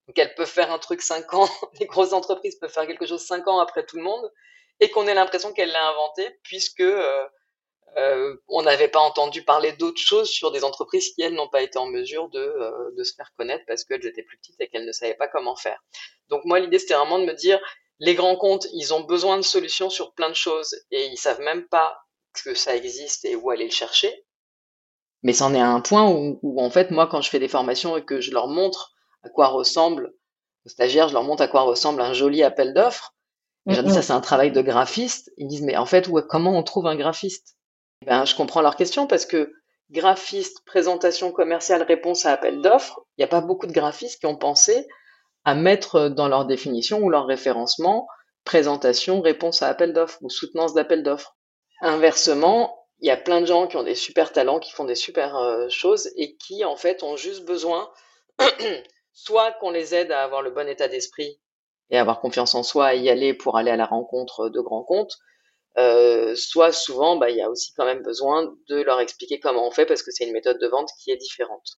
[0.08, 1.48] Donc, elles peuvent faire un truc cinq ans,
[1.80, 4.30] les grosses entreprises peuvent faire quelque chose cinq ans après tout le monde,
[4.82, 7.26] et qu'on ait l'impression qu'elle l'a inventé, puisque euh,
[7.98, 11.62] euh, on n'avait pas entendu parler d'autres choses sur des entreprises qui, elles, n'ont pas
[11.62, 14.68] été en mesure de, euh, de se faire connaître parce qu'elles étaient plus petites et
[14.68, 15.80] qu'elles ne savaient pas comment faire.
[16.30, 17.60] Donc, moi, l'idée, c'était vraiment de me dire,
[18.00, 21.42] les grands comptes, ils ont besoin de solutions sur plein de choses et ils savent
[21.42, 21.98] même pas
[22.34, 24.26] que ça existe et où aller le chercher.
[25.24, 27.98] Mais c'en est à un point où, en fait, moi, quand je fais des formations
[27.98, 30.14] et que je leur montre à quoi ressemble,
[30.66, 33.16] aux stagiaires, je leur montre à quoi ressemble un joli appel d'offres,
[33.70, 36.58] et je dis ça c'est un travail de graphiste, ils disent mais en fait, comment
[36.58, 37.58] on trouve un graphiste?
[38.06, 39.54] Ben, je comprends leur question parce que
[39.92, 44.26] graphiste, présentation commerciale, réponse à appel d'offres, il n'y a pas beaucoup de graphistes qui
[44.26, 44.88] ont pensé
[45.46, 48.08] à mettre dans leur définition ou leur référencement
[48.46, 51.36] présentation, réponse à appel d'offres ou soutenance d'appel d'offres.
[51.82, 54.96] Inversement, il y a plein de gens qui ont des super talents, qui font des
[54.96, 57.90] super euh, choses et qui en fait ont juste besoin
[59.14, 61.40] soit qu'on les aide à avoir le bon état d'esprit
[61.90, 64.84] et avoir confiance en soi et y aller pour aller à la rencontre de grands
[64.84, 65.18] comptes,
[65.78, 69.68] euh, soit souvent bah, il y a aussi quand même besoin de leur expliquer comment
[69.68, 71.78] on fait parce que c'est une méthode de vente qui est différente.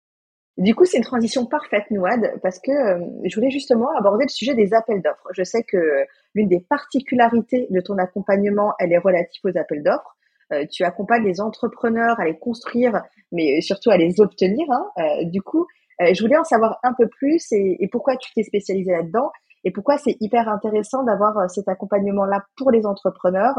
[0.56, 4.28] Du coup, c'est une transition parfaite, Nouad, parce que euh, je voulais justement aborder le
[4.28, 5.28] sujet des appels d'offres.
[5.32, 10.16] Je sais que l'une des particularités de ton accompagnement, elle est relative aux appels d'offres.
[10.52, 13.00] Euh, tu accompagnes les entrepreneurs à les construire,
[13.32, 14.66] mais surtout à les obtenir.
[14.70, 14.90] Hein.
[14.98, 15.66] Euh, du coup,
[16.00, 19.30] je voulais en savoir un peu plus et, et pourquoi tu t'es spécialisé là-dedans
[19.64, 23.54] et pourquoi c'est hyper intéressant d'avoir cet accompagnement-là pour les entrepreneurs,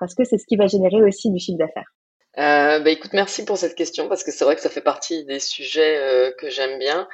[0.00, 1.92] parce que c'est ce qui va générer aussi du chiffre d'affaires.
[2.38, 5.24] Euh, bah écoute, merci pour cette question parce que c'est vrai que ça fait partie
[5.24, 7.08] des sujets euh, que j'aime bien.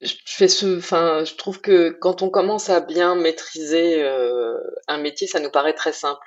[0.00, 4.98] Je fais ce, enfin, je trouve que quand on commence à bien maîtriser euh, un
[4.98, 6.26] métier, ça nous paraît très simple.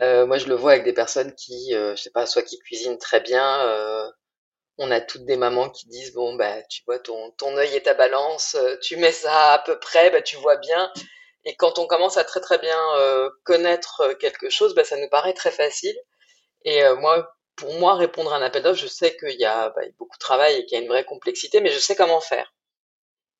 [0.00, 2.98] Euh, moi, je le vois avec des personnes qui, je sais pas, soit qui cuisinent
[2.98, 4.12] très bien.
[4.78, 7.82] on a toutes des mamans qui disent, bon, bah, tu vois, ton, ton œil et
[7.82, 10.92] ta balance, tu mets ça à peu près, bah, tu vois bien.
[11.44, 14.96] Et quand on commence à très très bien euh, connaître euh, quelque chose, bah, ça
[14.96, 15.96] nous paraît très facile.
[16.64, 19.70] Et euh, moi, pour moi, répondre à un appel d'offres, je sais qu'il y a
[19.70, 22.20] bah, beaucoup de travail et qu'il y a une vraie complexité, mais je sais comment
[22.20, 22.52] faire.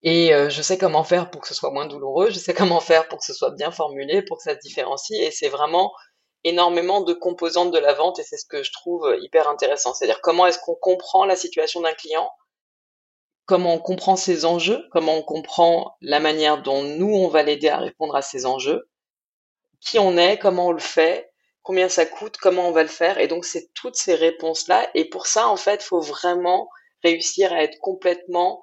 [0.02, 2.80] Et euh, je sais comment faire pour que ce soit moins douloureux, je sais comment
[2.80, 5.18] faire pour que ce soit bien formulé, pour que ça se différencie.
[5.20, 5.92] Et c'est vraiment
[6.44, 9.94] énormément de composantes de la vente et c'est ce que je trouve euh, hyper intéressant.
[9.94, 12.28] C'est-à-dire comment est-ce qu'on comprend la situation d'un client,
[13.46, 17.68] comment on comprend ses enjeux, comment on comprend la manière dont nous, on va l'aider
[17.68, 18.88] à répondre à ces enjeux,
[19.80, 21.30] qui on est, comment on le fait,
[21.62, 23.18] combien ça coûte, comment on va le faire.
[23.18, 24.88] Et donc, c'est toutes ces réponses-là.
[24.94, 26.68] Et pour ça, en fait, il faut vraiment
[27.02, 28.62] réussir à être complètement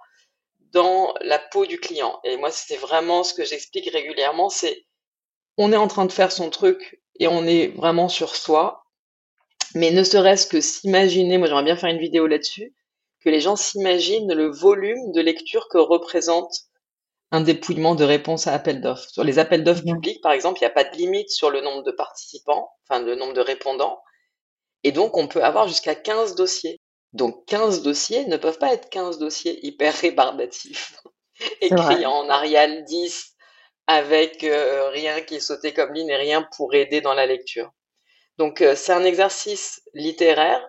[0.71, 2.19] dans la peau du client.
[2.23, 4.85] Et moi, c'est vraiment ce que j'explique régulièrement, c'est
[5.57, 8.85] on est en train de faire son truc et on est vraiment sur soi.
[9.75, 12.73] Mais ne serait-ce que s'imaginer, moi j'aimerais bien faire une vidéo là-dessus,
[13.21, 16.51] que les gens s'imaginent le volume de lecture que représente
[17.31, 19.09] un dépouillement de réponses à appel d'offres.
[19.09, 21.61] Sur les appels d'offres publics, par exemple, il n'y a pas de limite sur le
[21.61, 24.01] nombre de participants, enfin le nombre de répondants,
[24.83, 26.79] et donc on peut avoir jusqu'à 15 dossiers.
[27.13, 30.95] Donc 15 dossiers ne peuvent pas être 15 dossiers hyper rébarbatifs,
[31.61, 33.35] écrits en Arial 10,
[33.87, 37.71] avec euh, rien qui est sauté comme ligne et rien pour aider dans la lecture.
[38.37, 40.65] Donc euh, c'est un exercice littéraire,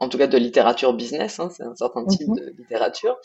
[0.00, 2.36] en tout cas de littérature business, hein, c'est un certain type Mhm.
[2.36, 3.16] de littérature.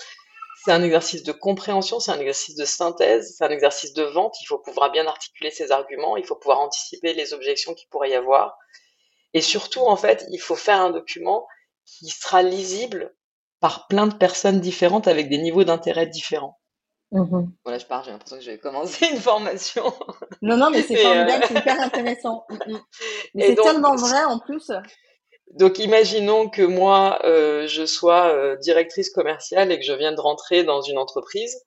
[0.63, 4.35] C'est un exercice de compréhension, c'est un exercice de synthèse, c'est un exercice de vente.
[4.41, 8.11] Il faut pouvoir bien articuler ses arguments, il faut pouvoir anticiper les objections qu'il pourrait
[8.11, 8.57] y avoir.
[9.33, 11.45] Et surtout, en fait, il faut faire un document
[11.85, 13.13] qui sera lisible
[13.59, 16.57] par plein de personnes différentes avec des niveaux d'intérêt différents.
[17.11, 17.51] Mhm.
[17.63, 19.93] Voilà, je pars, j'ai l'impression que je vais commencer une formation.
[20.41, 22.45] Non, non, mais c'est euh, formidable, c'est hyper intéressant.
[22.67, 22.81] Mhm.
[23.35, 24.71] Mais Et c'est tellement vrai en plus.
[25.55, 30.19] Donc imaginons que moi, euh, je sois euh, directrice commerciale et que je viens de
[30.19, 31.65] rentrer dans une entreprise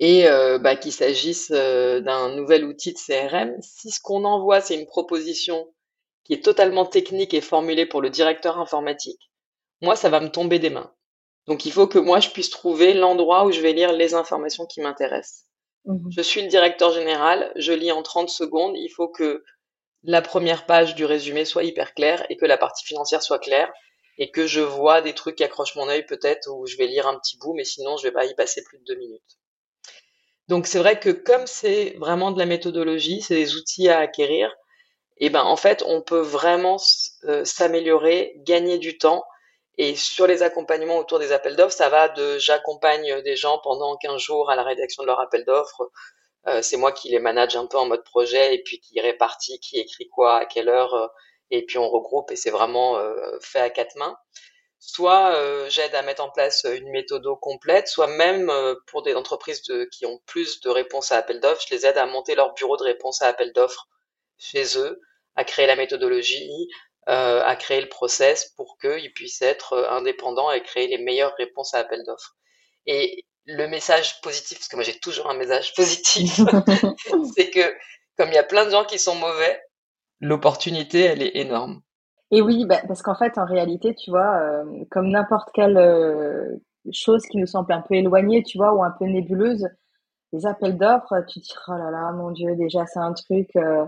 [0.00, 3.56] et euh, bah, qu'il s'agisse euh, d'un nouvel outil de CRM.
[3.62, 5.72] Si ce qu'on envoie, c'est une proposition
[6.24, 9.30] qui est totalement technique et formulée pour le directeur informatique,
[9.80, 10.92] moi, ça va me tomber des mains.
[11.46, 14.66] Donc il faut que moi, je puisse trouver l'endroit où je vais lire les informations
[14.66, 15.46] qui m'intéressent.
[15.84, 16.10] Mhm.
[16.10, 19.44] Je suis le directeur général, je lis en 30 secondes, il faut que
[20.02, 23.72] la première page du résumé soit hyper claire et que la partie financière soit claire
[24.18, 27.06] et que je vois des trucs qui accrochent mon œil peut-être où je vais lire
[27.06, 29.38] un petit bout, mais sinon je vais pas y passer plus de deux minutes.
[30.48, 34.52] Donc c'est vrai que comme c'est vraiment de la méthodologie, c'est des outils à acquérir,
[35.18, 36.78] et ben en fait on peut vraiment
[37.24, 39.24] euh, s'améliorer, gagner du temps.
[39.80, 43.96] Et sur les accompagnements autour des appels d'offres, ça va de j'accompagne des gens pendant
[43.96, 45.92] 15 jours à la rédaction de leur appel d'offres,
[46.62, 49.78] c'est moi qui les manage un peu en mode projet et puis qui répartit qui
[49.78, 51.06] écrit quoi à quelle heure euh,
[51.50, 54.16] et puis on regroupe et c'est vraiment euh, fait à quatre mains.
[54.80, 59.14] Soit euh, j'aide à mettre en place une méthode complète, soit même euh, pour des
[59.14, 62.54] entreprises qui ont plus de réponses à appel d'offres, je les aide à monter leur
[62.54, 63.88] bureau de réponse à appel d'offres
[64.38, 65.00] chez eux,
[65.36, 66.68] à créer la méthodologie,
[67.08, 71.34] euh, à créer le process pour qu'ils puissent être euh, indépendants et créer les meilleures
[71.36, 72.36] réponses à appel d'offres.
[73.48, 76.36] Le message positif, parce que moi j'ai toujours un message positif,
[77.36, 77.74] c'est que
[78.16, 79.60] comme il y a plein de gens qui sont mauvais,
[80.20, 81.80] l'opportunité, elle est énorme.
[82.30, 86.56] Et oui, bah, parce qu'en fait, en réalité, tu vois, euh, comme n'importe quelle euh,
[86.92, 89.66] chose qui nous semble un peu éloignée, tu vois, ou un peu nébuleuse,
[90.32, 93.48] les appels d'offres, tu te dis, oh là là, mon Dieu, déjà, c'est un truc,
[93.56, 93.86] euh,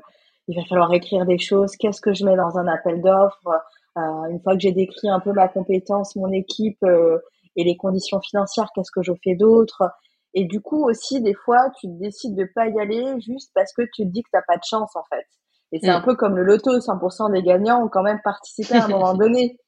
[0.48, 3.60] il va falloir écrire des choses, qu'est-ce que je mets dans un appel d'offres?
[3.96, 6.82] Une fois que j'ai décrit un peu ma compétence, mon équipe,
[7.56, 9.82] et les conditions financières, qu'est-ce que je fais d'autre?
[10.34, 13.82] Et du coup, aussi, des fois, tu décides de pas y aller juste parce que
[13.92, 15.26] tu te dis que t'as pas de chance, en fait.
[15.72, 16.04] Et c'est un Mm.
[16.04, 19.58] peu comme le loto, 100% des gagnants ont quand même participé à un moment donné.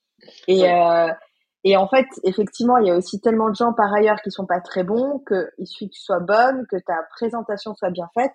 [0.48, 1.08] Et, euh,
[1.64, 4.46] et en fait, effectivement, il y a aussi tellement de gens par ailleurs qui sont
[4.46, 8.08] pas très bons que il suffit que tu sois bonne, que ta présentation soit bien
[8.14, 8.34] faite,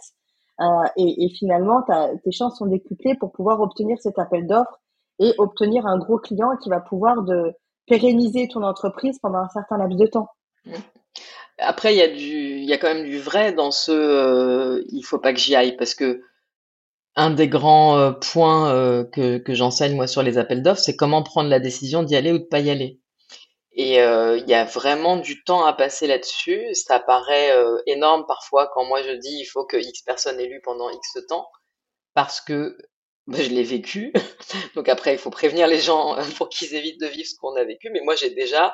[0.61, 0.65] euh,
[0.97, 1.83] et, et finalement,
[2.23, 4.79] tes chances sont décuplées pour pouvoir obtenir cet appel d'offres
[5.19, 7.53] et obtenir un gros client qui va pouvoir de
[7.87, 10.29] pérenniser ton entreprise pendant un certain laps de temps.
[10.65, 10.73] Mm.
[11.59, 15.39] Après, il y a quand même du vrai dans ce, euh, il faut pas que
[15.39, 16.21] j'y aille parce que
[17.17, 21.23] un des grands euh, points euh, que, j'enseigne moi sur les appels d'offres, c'est comment
[21.23, 23.01] prendre la décision d'y aller ou de pas y aller.
[23.73, 26.73] Et euh, il y a vraiment du temps à passer là-dessus.
[26.73, 27.51] Ça paraît
[27.87, 31.17] énorme parfois quand moi je dis il faut que X personnes aient lu pendant X
[31.27, 31.47] temps
[32.13, 32.77] parce que
[33.27, 34.13] bah, je l'ai vécu.
[34.75, 37.63] Donc après, il faut prévenir les gens pour qu'ils évitent de vivre ce qu'on a
[37.63, 37.89] vécu.
[37.91, 38.73] Mais moi, j'ai déjà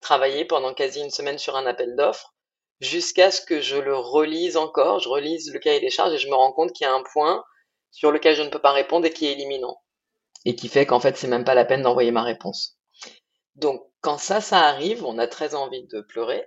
[0.00, 2.34] travaillé pendant quasi une semaine sur un appel d'offres
[2.80, 4.98] jusqu'à ce que je le relise encore.
[4.98, 7.02] Je relise le cahier des charges et je me rends compte qu'il y a un
[7.12, 7.44] point
[7.92, 9.80] sur lequel je ne peux pas répondre et qui est éliminant.
[10.44, 12.76] Et qui fait qu'en fait, c'est même pas la peine d'envoyer ma réponse.
[13.54, 16.44] Donc, quand ça, ça arrive, on a très envie de pleurer.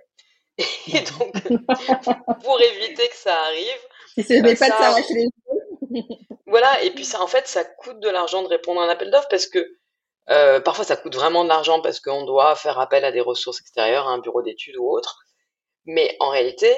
[0.58, 1.32] Et donc,
[2.42, 3.80] pour éviter que ça arrive.
[4.14, 5.28] Si ce n'est pas de s'arracher les.
[6.46, 9.10] Voilà, et puis ça, en fait, ça coûte de l'argent de répondre à un appel
[9.10, 9.76] d'offres parce que
[10.28, 13.60] euh, parfois ça coûte vraiment de l'argent parce qu'on doit faire appel à des ressources
[13.60, 15.20] extérieures, un bureau d'études ou autre.
[15.84, 16.76] Mais en réalité,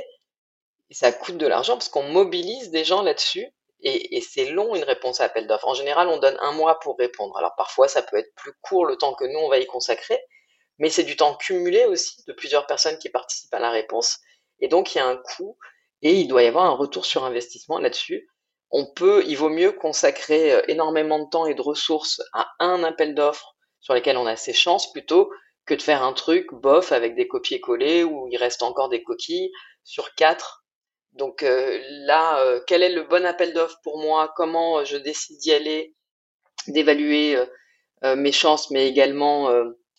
[0.90, 3.46] ça coûte de l'argent parce qu'on mobilise des gens là-dessus
[3.80, 5.68] et, c'est long une réponse à appel d'offres.
[5.68, 7.36] En général, on donne un mois pour répondre.
[7.36, 10.20] Alors parfois, ça peut être plus court le temps que nous, on va y consacrer,
[10.78, 14.18] mais c'est du temps cumulé aussi de plusieurs personnes qui participent à la réponse.
[14.60, 15.56] Et donc, il y a un coût
[16.02, 18.28] et il doit y avoir un retour sur investissement là-dessus.
[18.70, 22.84] On peut, il vaut mieux consacrer euh, énormément de temps et de ressources à un
[22.84, 25.30] appel d'offres sur lesquels on a ses chances plutôt
[25.64, 29.50] que de faire un truc bof avec des copier-coller où il reste encore des coquilles
[29.84, 30.64] sur quatre.
[31.12, 34.32] Donc euh, là, euh, quel est le bon appel d'offres pour moi?
[34.36, 35.94] Comment je décide d'y aller
[36.66, 37.38] D'évaluer
[38.02, 39.48] mes chances, mais également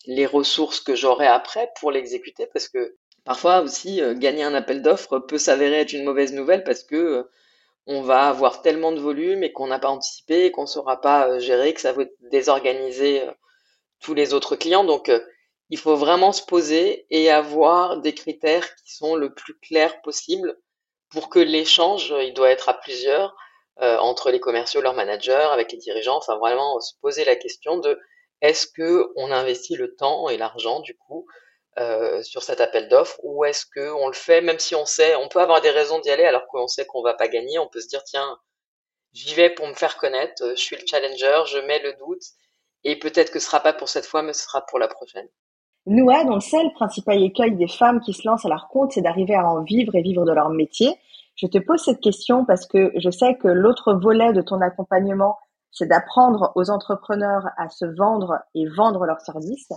[0.06, 5.18] les ressources que j'aurai après pour l'exécuter, parce que parfois aussi gagner un appel d'offres
[5.18, 7.28] peut s'avérer être une mauvaise nouvelle parce que
[7.86, 11.38] on va avoir tellement de volume et qu'on n'a pas anticipé, qu'on ne saura pas
[11.38, 13.22] gérer, que ça va désorganiser
[14.00, 14.84] tous les autres clients.
[14.84, 15.10] Donc
[15.70, 20.58] il faut vraiment se poser et avoir des critères qui sont le plus clairs possible
[21.10, 23.34] pour que l'échange, il doit être à plusieurs,
[23.80, 27.78] euh, entre les commerciaux, leurs managers, avec les dirigeants, enfin vraiment se poser la question
[27.78, 27.98] de
[28.42, 31.26] est-ce que on investit le temps et l'argent du coup
[31.78, 35.14] euh, sur cet appel d'offres ou est-ce que on le fait même si on sait,
[35.16, 37.68] on peut avoir des raisons d'y aller alors qu'on sait qu'on va pas gagner, on
[37.68, 38.38] peut se dire tiens
[39.12, 42.22] j'y vais pour me faire connaître, je suis le challenger, je mets le doute
[42.84, 45.28] et peut-être que ce sera pas pour cette fois mais ce sera pour la prochaine.
[45.86, 48.92] Nouad, on le sait, le principal écueil des femmes qui se lancent à leur compte,
[48.92, 50.94] c'est d'arriver à en vivre et vivre de leur métier.
[51.36, 55.38] Je te pose cette question parce que je sais que l'autre volet de ton accompagnement,
[55.70, 59.72] c'est d'apprendre aux entrepreneurs à se vendre et vendre leurs services.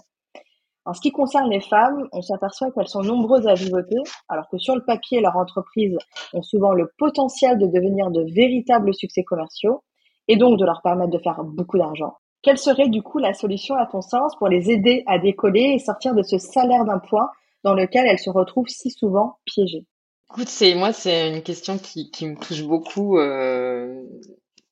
[0.85, 3.95] En ce qui concerne les femmes, on s'aperçoit qu'elles sont nombreuses à vivoter,
[4.27, 5.97] alors que sur le papier, leurs entreprises
[6.33, 9.83] ont souvent le potentiel de devenir de véritables succès commerciaux
[10.27, 12.17] et donc de leur permettre de faire beaucoup d'argent.
[12.41, 15.79] Quelle serait du coup la solution à ton sens pour les aider à décoller et
[15.79, 17.29] sortir de ce salaire d'un point
[17.63, 19.85] dans lequel elles se retrouvent si souvent piégées?
[20.31, 24.01] Écoute, c'est moi, c'est une question qui, me touche beaucoup euh,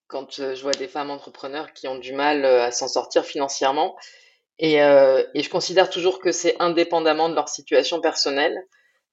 [0.08, 3.95] quand je vois des femmes entrepreneurs qui ont du mal euh, à s'en sortir financièrement.
[4.62, 8.56] Et, euh, et je considère toujours que c'est indépendamment de leur situation personnelle,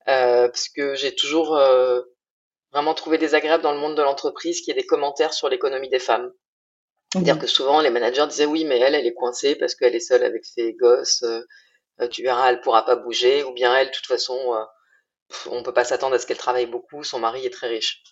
[0.07, 2.03] euh, parce que j'ai toujours euh,
[2.71, 5.89] vraiment trouvé désagréable dans le monde de l'entreprise qu'il y ait des commentaires sur l'économie
[5.89, 6.31] des femmes.
[7.13, 7.41] C'est-à-dire mhm.
[7.41, 10.23] que souvent les managers disaient oui, mais elle, elle est coincée parce qu'elle est seule
[10.23, 11.23] avec ses gosses.
[11.23, 11.41] Euh,
[12.03, 13.43] euh, tu verras, elle pourra pas bouger.
[13.45, 14.65] Ou bien elle, de toute façon, euh,
[15.51, 17.03] on peut pas s'attendre à ce qu'elle travaille beaucoup.
[17.05, 18.03] Son mari est très riche.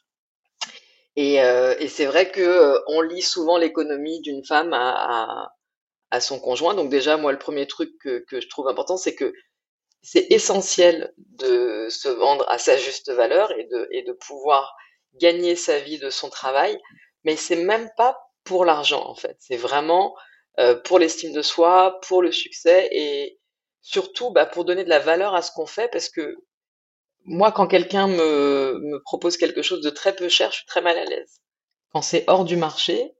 [1.18, 5.56] Et, et c'est vrai que on lit souvent l'économie d'une femme à, à,
[6.21, 6.75] son conjoint.
[6.75, 9.33] Donc déjà, moi, le premier truc que, que je trouve important, c'est que
[10.03, 14.75] c'est essentiel de se vendre à sa juste valeur et de, et de pouvoir
[15.14, 16.79] gagner sa vie de son travail.
[17.25, 19.37] Mais c'est même pas pour l'argent en fait.
[19.40, 20.14] C'est vraiment
[20.61, 23.40] euh, pour l'estime de soi, pour le succès et
[23.83, 26.37] surtout bah, pour donner de la valeur à ce qu'on fait parce que
[27.25, 30.83] moi quand quelqu'un me, me propose quelque chose de très peu cher, je suis très
[30.83, 31.40] mal à l'aise.
[31.92, 33.16] Quand c'est hors du marché,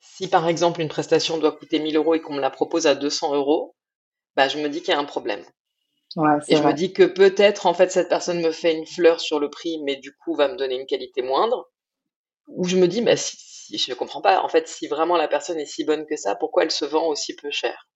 [0.00, 2.94] si par exemple une prestation doit coûter 1000 euros et qu'on me la propose à
[2.94, 3.74] 200 euros,
[4.36, 5.44] bah, je me dis qu'il y a un problème.
[6.16, 9.20] Ouais, et je me dis que peut-être en fait cette personne me fait une fleur
[9.20, 11.70] sur le prix, mais du coup va me donner une qualité moindre.
[12.46, 14.40] Ou je me dis bah si, je ne comprends pas.
[14.42, 17.06] En fait, si vraiment la personne est si bonne que ça, pourquoi elle se vend
[17.08, 17.88] aussi peu cher?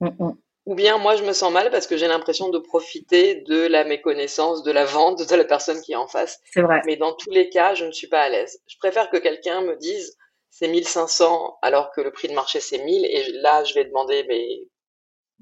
[0.00, 0.38] Mm, mm.
[0.66, 3.84] Ou bien moi, je me sens mal parce que j'ai l'impression de profiter de la
[3.84, 6.38] méconnaissance, de la vente de la personne qui est en face.
[6.52, 6.82] C'est vrai.
[6.84, 8.60] Mais dans tous les cas, je ne suis pas à l'aise.
[8.66, 10.14] Je préfère que quelqu'un me dise
[10.50, 14.24] c'est 1500 alors que le prix de marché c'est 1000 et là, je vais demander
[14.28, 14.68] mais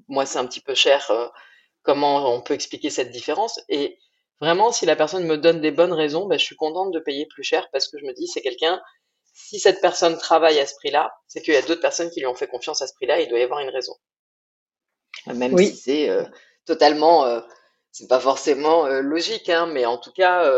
[0.08, 1.10] moi, c'est un petit peu cher.
[1.10, 1.26] Euh,
[1.82, 3.60] comment on peut expliquer cette différence?
[3.68, 3.98] Et
[4.40, 7.26] vraiment, si la personne me donne des bonnes raisons, ben, je suis contente de payer
[7.26, 8.80] plus cher parce que je me dis c'est quelqu'un
[9.36, 12.26] si cette personne travaille à ce prix-là, c'est qu'il y a d'autres personnes qui lui
[12.26, 13.94] ont fait confiance à ce prix-là, il doit y avoir une raison.
[15.26, 16.24] Même si c'est euh,
[16.64, 17.40] totalement, euh,
[17.92, 20.50] c'est pas forcément euh, logique, hein, mais en tout cas.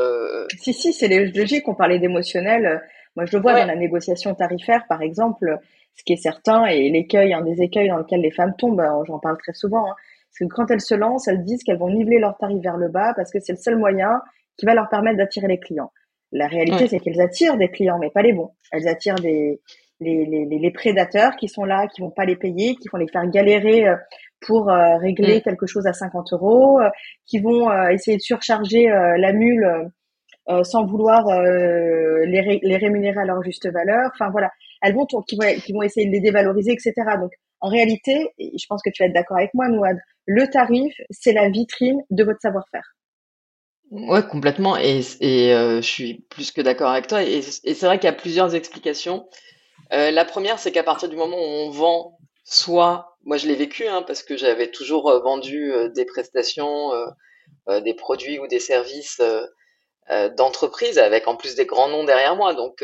[0.60, 1.66] Si si, c'est logique.
[1.66, 2.82] On parlait d'émotionnel.
[3.18, 5.58] Moi, je le vois dans la négociation tarifaire, par exemple.
[5.96, 9.18] Ce qui est certain et l'écueil, un des écueils dans lequel les femmes tombent, j'en
[9.18, 9.96] parle très souvent, hein,
[10.30, 12.88] c'est que quand elles se lancent, elles disent qu'elles vont niveler leur tarif vers le
[12.88, 14.22] bas parce que c'est le seul moyen
[14.56, 15.90] qui va leur permettre d'attirer les clients.
[16.30, 18.52] La réalité, c'est qu'elles attirent des clients, mais pas les bons.
[18.70, 19.60] Elles attirent des,
[19.98, 23.08] les, les, les, prédateurs qui sont là, qui vont pas les payer, qui vont les
[23.08, 23.96] faire galérer euh,
[24.40, 25.40] pour euh, régler mm.
[25.40, 26.90] quelque chose à 50 euros, euh,
[27.26, 29.90] qui vont essayer de surcharger la mule
[30.62, 34.10] sans vouloir les, les rémunérer à leur juste valeur.
[34.14, 34.50] Enfin voilà,
[34.82, 36.94] elles vont, qui vont, qui vont essayer de les dévaloriser, etc.
[37.20, 40.94] Donc, en réalité, je pense que tu vas être d'accord avec moi, Nouad, le tarif,
[41.10, 42.94] c'est la vitrine de votre savoir-faire.
[43.90, 44.76] Ouais, complètement.
[44.76, 47.22] Et, et euh, je suis plus que d'accord avec toi.
[47.22, 49.26] Et, c'est vrai qu'il y a plusieurs explications.
[49.92, 53.54] Euh, la première, c'est qu'à partir du moment où on vend, soit, moi je l'ai
[53.54, 56.92] vécu, hein, parce que j'avais toujours euh, vendu euh, des prestations,
[57.68, 59.22] euh, des produits ou des services
[60.36, 62.54] d'entreprise avec en plus des grands noms derrière moi.
[62.54, 62.82] Donc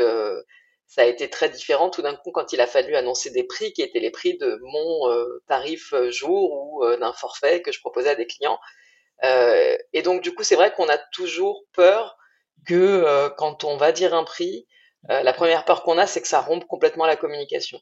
[0.86, 3.72] ça a été très différent tout d'un coup quand il a fallu annoncer des prix
[3.72, 8.14] qui étaient les prix de mon tarif jour ou d'un forfait que je proposais à
[8.14, 8.58] des clients.
[9.22, 12.16] Euh, et donc du coup, c'est vrai qu'on a toujours peur
[12.66, 14.66] que euh, quand on va dire un prix,
[15.10, 17.80] euh, la première peur qu'on a, c'est que ça rompe complètement la communication.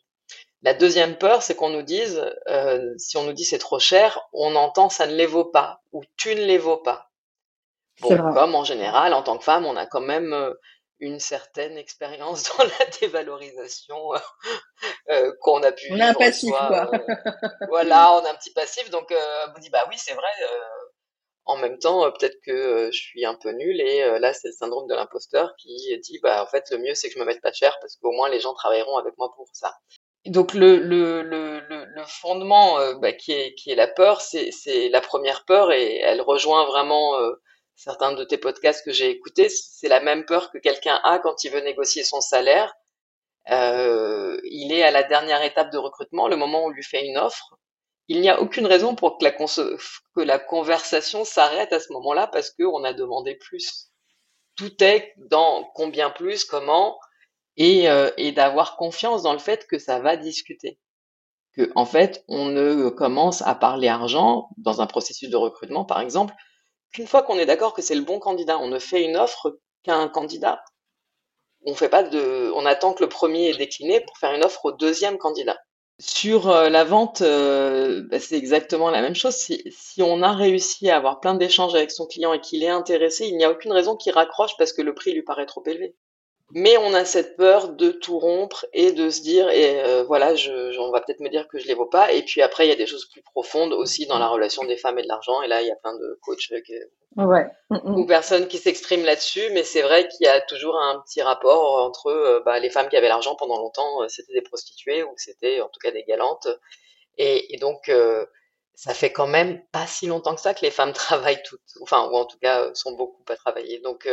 [0.63, 2.25] La deuxième peur, c'est qu'on nous dise,
[2.97, 6.05] si on nous dit c'est trop cher, on entend ça ne les vaut pas ou
[6.17, 7.11] tu ne les vaux pas.
[8.01, 10.55] Bon, comme en général, en tant que femme, on a quand même
[10.99, 13.99] une certaine expérience dans la dévalorisation
[15.41, 16.91] qu'on a pu on a un passif, quoi.
[17.69, 19.13] voilà, on a un petit passif, donc
[19.55, 20.31] on dit bah oui, c'est vrai,
[21.45, 24.33] en même temps, euh, peut-être que euh, je suis un peu nul et euh, là,
[24.33, 27.19] c'est le syndrome de l'imposteur qui dit, bah, en fait, le mieux, c'est que je
[27.19, 29.75] me mette pas cher parce qu'au moins les gens travailleront avec moi pour ça.
[30.25, 35.01] Donc le, le, le, le fondement bah, qui, est, qui est la peur, c'est la
[35.01, 37.17] première peur et elle rejoint vraiment
[37.75, 39.49] certains de tes podcasts que j'ai écoutés.
[39.49, 42.73] C'est la même peur que quelqu'un a quand il veut négocier son salaire.
[43.51, 47.05] Euh, il est à la dernière étape de recrutement, le moment où on lui fait
[47.05, 47.57] une offre
[48.09, 52.27] il n'y a aucune raison pour que la, que la conversation s'arrête à ce moment-là
[52.27, 53.91] parce qu'on a demandé plus.
[54.57, 56.99] Tout est dans combien plus, comment,
[57.57, 60.79] et, euh, et d'avoir confiance dans le fait que ça va discuter.
[61.55, 66.01] Que, en fait, on ne commence à parler argent dans un processus de recrutement, par
[66.01, 66.35] exemple,
[66.93, 68.59] qu'une fois qu'on est d'accord que c'est le bon candidat.
[68.59, 70.63] On ne fait une offre qu'à un candidat.
[71.65, 74.67] On fait pas de, on attend que le premier est décliné pour faire une offre
[74.67, 75.59] au deuxième candidat.
[76.01, 79.35] Sur euh, la vente, euh, bah, c'est exactement la même chose.
[79.35, 82.69] Si, si, on a réussi à avoir plein d'échanges avec son client et qu'il est
[82.69, 85.63] intéressé, il n'y a aucune raison qu'il raccroche parce que le prix lui paraît trop
[85.67, 85.95] élevé
[86.55, 90.35] mais on a cette peur de tout rompre et de se dire et euh, voilà
[90.35, 92.13] je, on va peut-être me dire que je les vaux pas.
[92.13, 94.77] Et puis après il y a des choses plus profondes aussi dans la relation des
[94.77, 95.41] femmes et de l'argent.
[95.43, 96.51] Et là il y a plein de coachs
[97.17, 97.47] ouais.
[97.71, 97.97] Mm, mm.
[97.97, 99.49] ou personnes qui s'expriment là-dessus.
[99.53, 102.89] Mais c'est vrai qu'il y a toujours un petit rapport entre euh, bah, les femmes
[102.91, 106.05] qui avaient l'argent pendant longtemps euh, c'était des prostituées ou c'était en tout cas des
[106.05, 106.49] galantes.
[107.17, 107.91] Et, et donc
[108.75, 112.09] ça fait quand même pas si longtemps que ça que les femmes travaillent toutes enfin
[112.11, 113.79] ou en tout cas sont beaucoup à travailler.
[113.79, 114.07] Donc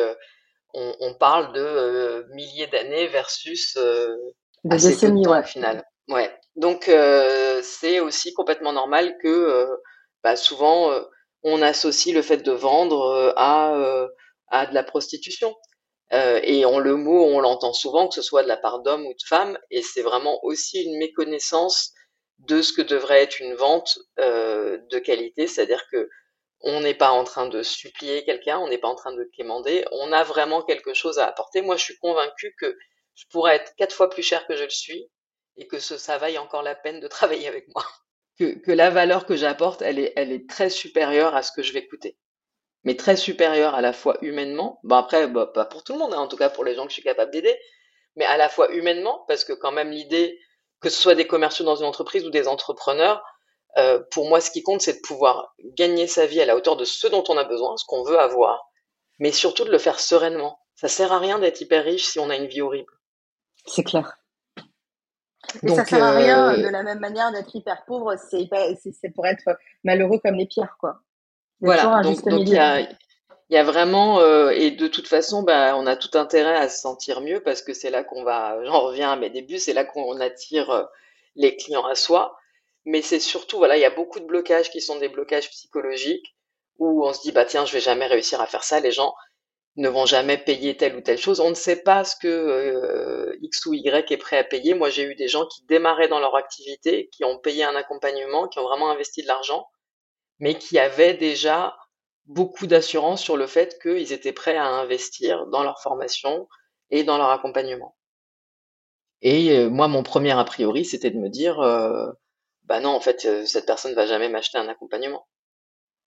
[0.73, 4.15] on, on parle de euh, milliers d'années versus euh,
[4.69, 5.83] assez peu de temps, au final.
[6.07, 6.35] Ouais.
[6.55, 9.67] Donc euh, c'est aussi complètement normal que
[10.23, 10.91] bah, souvent
[11.43, 14.07] on associe le fait de vendre à
[14.47, 15.55] à de la prostitution.
[16.11, 19.13] et on le mot, on l'entend souvent, que ce soit de la part d'hommes ou
[19.13, 21.93] de femmes, et c'est vraiment aussi une méconnaissance
[22.39, 26.09] de ce que devrait être une vente de qualité, c'est-à-dire que
[26.61, 29.85] on n'est pas en train de supplier quelqu'un, on n'est pas en train de quémander,
[29.91, 31.61] on a vraiment quelque chose à apporter.
[31.61, 32.77] Moi, je suis convaincu que
[33.15, 35.09] je pourrais être quatre fois plus cher que je le suis
[35.57, 37.85] et que ce, ça vaille encore la peine de travailler avec moi.
[38.37, 41.73] Que, la valeur que j'apporte, elle est, elle est très supérieure à ce que je
[41.73, 42.17] vais coûter.
[42.85, 46.13] Mais très supérieure à la fois humainement, bon après, bah, pas pour tout le monde,
[46.13, 47.59] hein, en tout cas pour les gens que je suis capable d'aider,
[48.15, 50.39] mais à la fois humainement, parce que quand même l'idée,
[50.79, 53.21] que ce soit des commerciaux dans une entreprise ou des entrepreneurs,
[53.77, 56.75] euh, pour moi, ce qui compte, c'est de pouvoir gagner sa vie à la hauteur
[56.75, 58.69] de ce dont on a besoin, ce qu'on veut avoir,
[59.19, 60.59] mais surtout de le faire sereinement.
[60.75, 62.91] Ça sert à rien d'être hyper riche si on a une vie horrible.
[63.65, 64.17] C'est clair.
[65.63, 69.25] Et ça sert à rien euh, de la même manière d'être hyper pauvre, c'est pour
[69.25, 70.99] être malheureux comme les pires, quoi.
[71.59, 72.87] voilà, donc il y a,
[73.49, 76.79] y a, vraiment, euh, et de toute façon, bah, on a tout intérêt à se
[76.79, 79.85] sentir mieux parce que c'est là qu'on va, j'en reviens à mes débuts, c'est là
[79.85, 80.87] qu'on attire
[81.35, 82.39] les clients à soi
[82.85, 86.35] mais c'est surtout, voilà, il y a beaucoup de blocages qui sont des blocages psychologiques
[86.77, 89.13] où on se dit, bah tiens, je vais jamais réussir à faire ça, les gens
[89.75, 91.39] ne vont jamais payer telle ou telle chose.
[91.39, 94.73] On ne sait pas ce que euh, X ou Y est prêt à payer.
[94.73, 98.47] Moi, j'ai eu des gens qui démarraient dans leur activité, qui ont payé un accompagnement,
[98.47, 99.67] qui ont vraiment investi de l'argent,
[100.39, 101.77] mais qui avaient déjà
[102.25, 106.47] beaucoup d'assurance sur le fait qu'ils étaient prêts à investir dans leur formation
[106.91, 107.95] et dans leur accompagnement.
[109.21, 112.07] Et euh, moi, mon premier a priori, c'était de me dire, euh,
[112.69, 115.27] bah non, en fait, euh, cette personne va jamais m'acheter un accompagnement.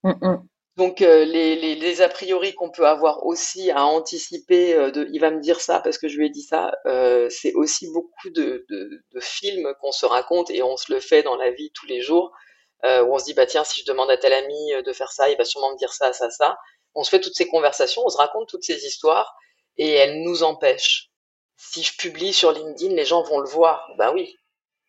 [0.03, 0.47] Mmh, mmh.
[0.78, 5.07] Donc euh, les, les, les, a priori qu'on peut avoir aussi à anticiper euh, de
[5.12, 6.72] il va me dire ça parce que je lui ai dit ça,
[7.30, 11.24] c'est aussi beaucoup de, de, de films qu'on se raconte et on se le fait
[11.24, 12.32] dans la vie tous les jours
[12.84, 15.30] où on se dit bah tiens si je demande à tel ami de faire ça,
[15.30, 16.57] il va sûrement me dire ça, ça, ça.
[16.95, 19.36] On se fait toutes ces conversations, on se raconte toutes ces histoires
[19.78, 21.12] et elles nous empêchent
[21.57, 23.88] si je publie sur LinkedIn, les gens vont le voir.
[23.97, 24.36] Ben oui.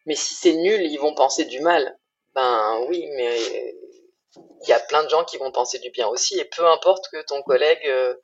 [0.06, 1.98] Mais si c'est nul, ils vont penser du mal.
[2.34, 3.38] Ben oui, mais
[4.36, 6.38] il y a plein de gens qui vont penser du bien aussi.
[6.38, 8.14] Et peu importe que ton collègue euh,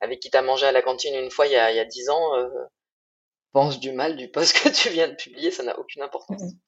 [0.00, 2.36] avec qui tu as mangé à la cantine une fois il y a, dix ans
[2.36, 2.48] euh,
[3.52, 6.42] pense du mal du post que tu viens de publier, ça n'a aucune importance.
[6.42, 6.58] Mmh.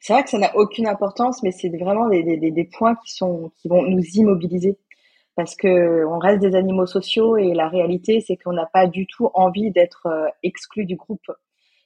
[0.00, 3.68] C'est vrai que ça n'a aucune importance, mais c'est vraiment des, points qui, sont, qui
[3.68, 4.76] vont nous immobiliser.
[5.36, 9.06] Parce que on reste des animaux sociaux et la réalité, c'est qu'on n'a pas du
[9.06, 11.30] tout envie d'être euh, exclu du groupe.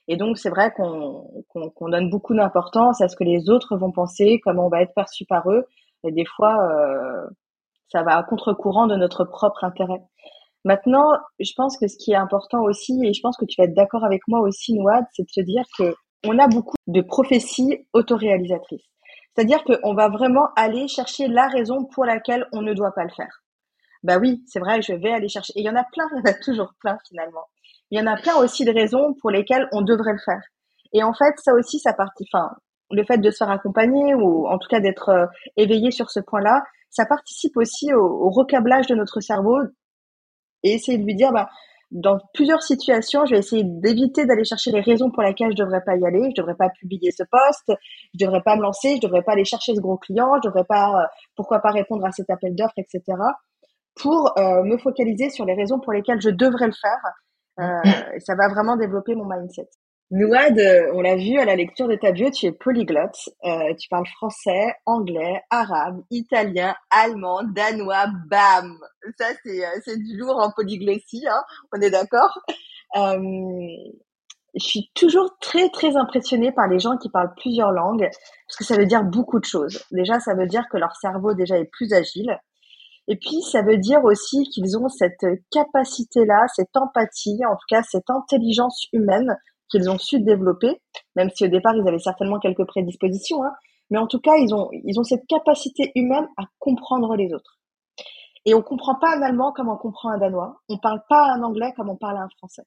[0.08, 1.44] Et donc, c'est vrai qu'on
[1.74, 4.94] qu'on donne beaucoup d'importance à ce que les autres vont penser, comment on va être
[4.94, 5.66] perçu par eux.
[6.04, 7.26] Et des fois, euh,
[7.88, 10.02] ça va à contre-courant de notre propre intérêt.
[10.64, 13.66] Maintenant, je pense que ce qui est important aussi, et je pense que tu vas
[13.66, 15.94] être d'accord avec moi aussi, Nouad, c'est de se dire que
[16.24, 18.84] on a beaucoup de prophéties autoréalisatrices.
[19.34, 23.10] C'est-à-dire qu'on va vraiment aller chercher la raison pour laquelle on ne doit pas le
[23.10, 23.42] faire.
[24.02, 25.52] Bah oui, c'est vrai, je vais aller chercher.
[25.56, 27.46] Et il y en a plein, il y en a toujours plein finalement.
[27.90, 30.42] Il y en a plein aussi de raisons pour lesquelles on devrait le faire.
[30.92, 32.50] Et en fait, ça aussi, ça partit, enfin,
[32.90, 35.26] le fait de se faire accompagner ou en tout cas d'être euh,
[35.56, 39.58] éveillé sur ce point-là, ça participe aussi au, recablage de notre cerveau
[40.62, 41.48] et essayer de lui dire, bah,
[41.90, 45.82] dans plusieurs situations, je vais essayer d'éviter d'aller chercher les raisons pour lesquelles je devrais
[45.84, 46.30] pas y aller.
[46.34, 47.72] Je devrais pas publier ce poste,
[48.18, 50.64] je devrais pas me lancer, je devrais pas aller chercher ce gros client, je devrais
[50.64, 51.06] pas, euh,
[51.36, 53.02] pourquoi pas répondre à cet appel d'offres, etc.
[53.94, 57.12] Pour euh, me focaliser sur les raisons pour lesquelles je devrais le faire.
[57.58, 59.68] Euh, ça va vraiment développer mon mindset.
[60.12, 63.28] Nouad, euh, on l'a vu à la lecture de ta bio, tu es polyglotte.
[63.44, 68.78] Euh, tu parles français, anglais, arabe, italien, allemand, danois, bam.
[69.18, 71.42] Ça, c'est, euh, c'est du lourd en polyglossie, hein,
[71.72, 72.38] on est d'accord.
[72.96, 73.18] Euh,
[74.54, 78.08] je suis toujours très, très impressionnée par les gens qui parlent plusieurs langues,
[78.46, 79.84] parce que ça veut dire beaucoup de choses.
[79.90, 82.38] Déjà, ça veut dire que leur cerveau déjà est plus agile.
[83.08, 87.82] Et puis, ça veut dire aussi qu'ils ont cette capacité-là, cette empathie, en tout cas
[87.82, 89.36] cette intelligence humaine
[89.70, 90.80] qu'ils ont su développer,
[91.14, 93.52] même si au départ ils avaient certainement quelques prédispositions, hein,
[93.90, 97.58] mais en tout cas ils ont ils ont cette capacité humaine à comprendre les autres.
[98.44, 101.42] Et on comprend pas un allemand comme on comprend un danois, on parle pas un
[101.42, 102.62] anglais comme on parle un français.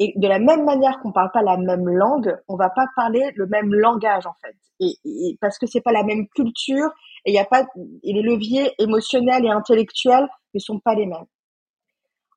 [0.00, 3.32] Et de la même manière qu'on parle pas la même langue, on va pas parler
[3.34, 4.54] le même langage en fait.
[4.80, 6.88] Et, et parce que c'est pas la même culture
[7.24, 7.66] et y a pas
[8.04, 11.26] et les leviers émotionnels et intellectuels ne sont pas les mêmes.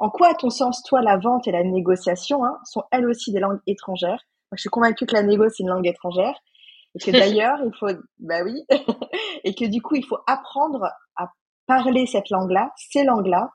[0.02, 3.32] En quoi, à ton sens, toi, la vente et la négociation hein, sont elles aussi
[3.32, 4.26] des langues étrangères?
[4.50, 6.34] Moi, Je suis convaincue que la négo, c'est une langue étrangère.
[6.96, 8.66] Et que d'ailleurs, il faut, bah oui,
[9.44, 11.32] et que du coup, il faut apprendre à
[11.68, 13.52] parler cette langue-là, ces langues-là,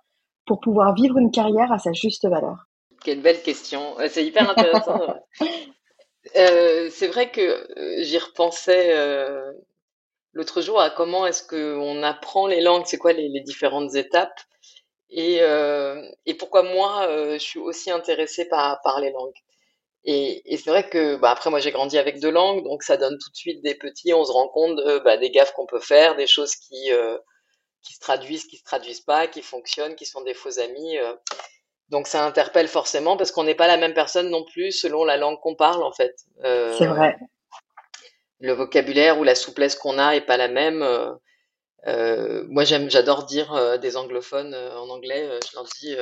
[0.47, 2.67] pour pouvoir vivre une carrière à sa juste valeur.
[3.07, 3.95] Quelle belle question.
[4.09, 4.99] C'est hyper intéressant.
[6.37, 9.53] euh, c'est vrai que euh, j'y repensais euh,
[10.33, 14.41] l'autre jour à comment est-ce qu'on apprend les langues, c'est quoi les, les différentes étapes.
[15.09, 19.39] Et, euh, et pourquoi moi, euh, je suis aussi intéressée par, par les langues.
[20.03, 22.97] Et, et c'est vrai que, bah, après, moi, j'ai grandi avec deux langues, donc ça
[22.97, 25.79] donne tout de suite des petits, on se rend compte bah, des gaffes qu'on peut
[25.79, 27.17] faire, des choses qui, euh,
[27.85, 30.99] qui se traduisent, qui se traduisent pas, qui fonctionnent, qui sont des faux amis.
[30.99, 31.15] Euh.
[31.89, 35.17] Donc ça interpelle forcément parce qu'on n'est pas la même personne non plus selon la
[35.17, 36.17] langue qu'on parle, en fait.
[36.45, 37.17] Euh, c'est vrai.
[38.41, 40.83] Le vocabulaire ou la souplesse qu'on a est pas la même.
[40.83, 41.13] Euh,
[41.87, 45.31] euh, moi, j'aime, j'adore dire des anglophones en anglais.
[45.49, 45.97] je leur dis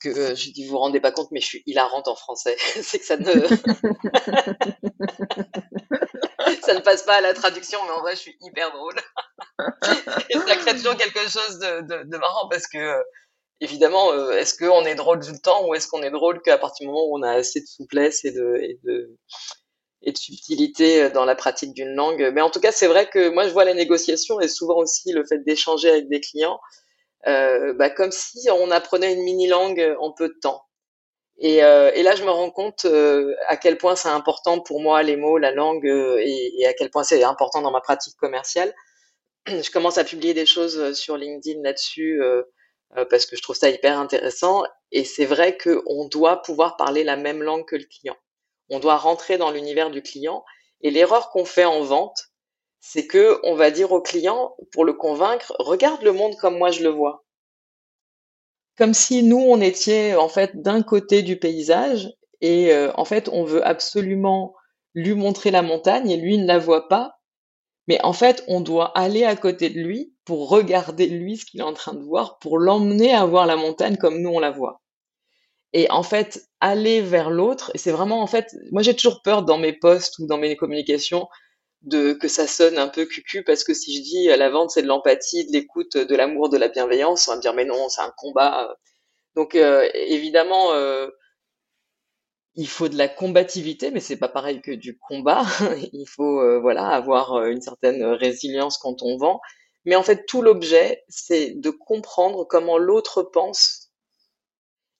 [0.00, 2.56] que je dis vous vous rendez pas compte, mais je suis hilarante en français.
[2.82, 3.24] c'est que ça ne
[6.62, 8.94] ça ne passe pas à la traduction, mais en vrai, je suis hyper drôle.
[10.30, 13.02] Et ça crée toujours quelque chose de, de, de marrant parce que
[13.62, 16.86] évidemment, est-ce qu'on est drôle tout le temps ou est-ce qu'on est drôle qu'à partir
[16.86, 19.16] du moment où on a assez de souplesse et de, et de,
[20.02, 22.30] et de subtilité euh, dans la pratique d'une langue?
[22.34, 25.12] Mais en tout cas, c'est vrai que moi, je vois la négociation et souvent aussi
[25.12, 26.58] le fait d'échanger avec des clients
[27.26, 30.64] euh, bah, comme si on apprenait une mini-langue en peu de temps.
[31.38, 34.80] Et, euh, et là, je me rends compte euh, à quel point c'est important pour
[34.80, 38.16] moi les mots, la langue, euh, et, à quel point c'est important dans ma pratique
[38.16, 38.72] commerciale.
[39.46, 42.22] Je commence à publier des choses sur LinkedIn là-dessus
[43.10, 44.64] parce que je trouve ça hyper intéressant.
[44.90, 48.16] Et c'est vrai qu'on doit pouvoir parler la même langue que le client
[48.72, 50.44] on doit rentrer dans l'univers du client.
[50.80, 52.30] Et l'erreur qu'on fait en vente,
[52.80, 56.70] c'est que on va dire au client, pour le convaincre, regarde le monde comme moi
[56.70, 57.24] je le vois.
[58.78, 63.28] Comme si nous, on était en fait d'un côté du paysage et euh, en fait,
[63.28, 64.54] on veut absolument
[64.94, 67.18] lui montrer la montagne et lui ne la voit pas.
[67.86, 71.60] Mais en fait, on doit aller à côté de lui pour regarder lui ce qu'il
[71.60, 74.50] est en train de voir, pour l'emmener à voir la montagne comme nous on la
[74.50, 74.82] voit
[75.72, 79.58] et en fait aller vers l'autre c'est vraiment en fait moi j'ai toujours peur dans
[79.58, 81.28] mes posts ou dans mes communications
[81.82, 84.82] de que ça sonne un peu cucu parce que si je dis la vente c'est
[84.82, 87.88] de l'empathie de l'écoute de l'amour de la bienveillance on va me dire mais non
[87.88, 88.76] c'est un combat
[89.34, 91.08] donc euh, évidemment euh,
[92.54, 95.42] il faut de la combativité, mais c'est pas pareil que du combat.
[95.92, 99.40] il faut euh, voilà avoir une certaine résilience quand on vend.
[99.84, 103.90] Mais en fait, tout l'objet, c'est de comprendre comment l'autre pense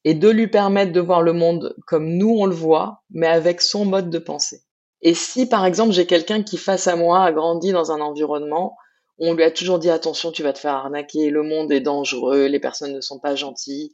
[0.04, 3.60] et de lui permettre de voir le monde comme nous on le voit, mais avec
[3.60, 4.62] son mode de pensée.
[5.00, 8.76] Et si par exemple j'ai quelqu'un qui face à moi a grandi dans un environnement
[9.18, 11.80] où on lui a toujours dit attention, tu vas te faire arnaquer, le monde est
[11.80, 13.92] dangereux, les personnes ne sont pas gentilles,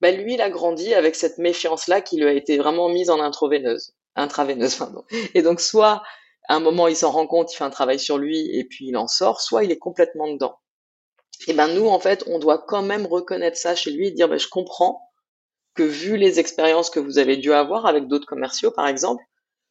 [0.00, 3.20] bah, lui, il a grandi avec cette méfiance-là qui lui a été vraiment mise en
[3.20, 3.94] intraveineuse.
[4.14, 5.04] intraveineuse pardon.
[5.34, 6.02] Et donc, soit
[6.54, 8.96] un moment, il s'en rend compte, il fait un travail sur lui et puis il
[8.96, 10.58] en sort, soit il est complètement dedans.
[11.48, 14.28] Et ben nous, en fait, on doit quand même reconnaître ça chez lui et dire,
[14.28, 15.10] ben, je comprends
[15.74, 19.22] que vu les expériences que vous avez dû avoir avec d'autres commerciaux, par exemple,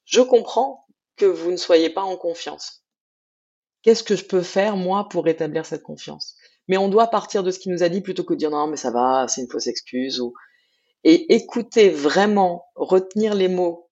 [0.05, 0.85] je comprends
[1.17, 2.83] que vous ne soyez pas en confiance.
[3.81, 6.35] Qu'est-ce que je peux faire, moi, pour rétablir cette confiance?
[6.67, 8.67] Mais on doit partir de ce qu'il nous a dit plutôt que de dire non,
[8.67, 10.19] mais ça va, c'est une fausse excuse.
[10.19, 10.33] Ou...
[11.03, 13.84] Et écouter vraiment, retenir les mots,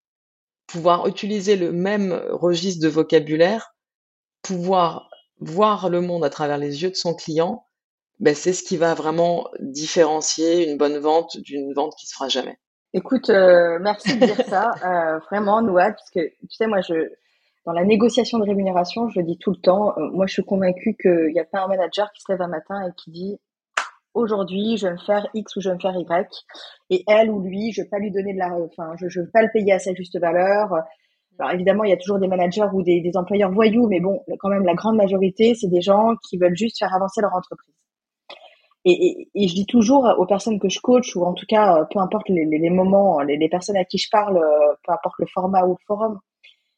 [0.74, 3.76] pouvoir utiliser le même registre de vocabulaire,
[4.42, 7.68] pouvoir voir le monde à travers les yeux de son client,
[8.20, 12.28] ben c'est ce qui va vraiment différencier une bonne vente d'une vente qui se fera
[12.28, 12.58] jamais.
[12.94, 17.12] Écoute, euh, merci de dire ça, euh, vraiment, Nouad, parce que tu sais, moi, je,
[17.68, 20.44] dans la négociation de rémunération, je le dis tout le temps, euh, moi je suis
[20.44, 23.40] convaincue qu'il n'y a pas un manager qui se lève un matin et qui dit
[24.14, 26.46] aujourd'hui je vais me faire X ou je vais me faire Y
[26.90, 29.32] et elle ou lui je vais pas lui donner de la enfin je ne vais
[29.32, 30.74] pas le payer à sa juste valeur.
[31.40, 34.22] Alors évidemment il y a toujours des managers ou des, des employeurs voyous mais bon
[34.40, 37.74] quand même la grande majorité c'est des gens qui veulent juste faire avancer leur entreprise.
[38.86, 41.86] Et, et, et, je dis toujours aux personnes que je coach, ou en tout cas,
[41.90, 44.38] peu importe les, les, les moments, les, les, personnes à qui je parle,
[44.86, 46.20] peu importe le format ou le forum,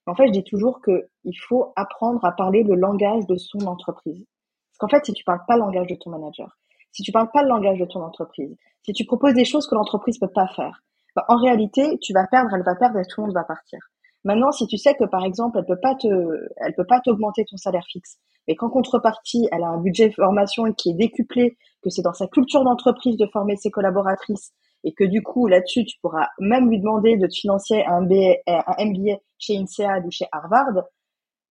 [0.07, 4.23] en fait, je dis toujours qu'il faut apprendre à parler le langage de son entreprise.
[4.71, 6.57] Parce qu'en fait, si tu parles pas le langage de ton manager,
[6.95, 9.75] si tu parles pas le langage de ton entreprise, si tu proposes des choses que
[9.75, 10.81] l'entreprise peut pas faire,
[11.13, 13.79] bah, en réalité, tu vas perdre, elle va perdre et tout le monde va partir.
[14.23, 17.43] Maintenant, si tu sais que par exemple, elle peut pas te, elle peut pas t'augmenter
[17.43, 18.17] ton salaire fixe,
[18.47, 22.27] mais qu'en contrepartie, elle a un budget formation qui est décuplé, que c'est dans sa
[22.27, 24.53] culture d'entreprise de former ses collaboratrices,
[24.85, 29.17] et que du coup là-dessus tu pourras même lui demander de te financer un, MBA,
[29.37, 30.71] chez INSEAD ou chez Harvard,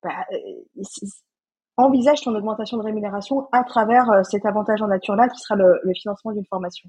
[0.03, 0.82] bah, euh,
[1.77, 5.57] envisage ton augmentation de rémunération à travers euh, cet avantage en nature là qui sera
[5.57, 6.89] le, financement d'une formation.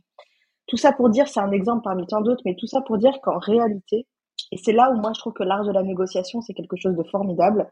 [0.67, 3.19] Tout ça pour dire, c'est un exemple parmi tant d'autres, mais tout ça pour dire
[3.21, 4.07] qu'en réalité,
[4.51, 6.95] et c'est là où moi je trouve que l'art de la négociation c'est quelque chose
[6.95, 7.69] de formidable,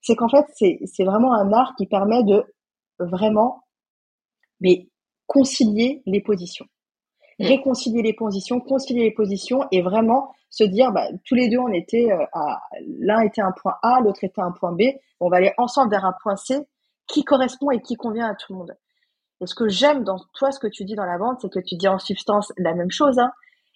[0.00, 2.44] c'est qu'en fait c'est vraiment un art qui permet de
[2.98, 3.64] vraiment
[4.60, 4.88] mais
[5.26, 6.66] concilier les positions.
[7.40, 7.46] Mm.
[7.46, 11.72] réconcilier les positions, concilier les positions et vraiment se dire, bah, tous les deux, on
[11.72, 12.60] était euh, à,
[12.98, 14.82] l'un était un point A, l'autre était un point B,
[15.20, 16.58] on va aller ensemble vers un point C
[17.06, 18.76] qui correspond et qui convient à tout le monde.
[19.40, 21.60] Et ce que j'aime dans toi, ce que tu dis dans la vente, c'est que
[21.60, 23.18] tu dis en substance la même chose.
[23.18, 23.32] Hein.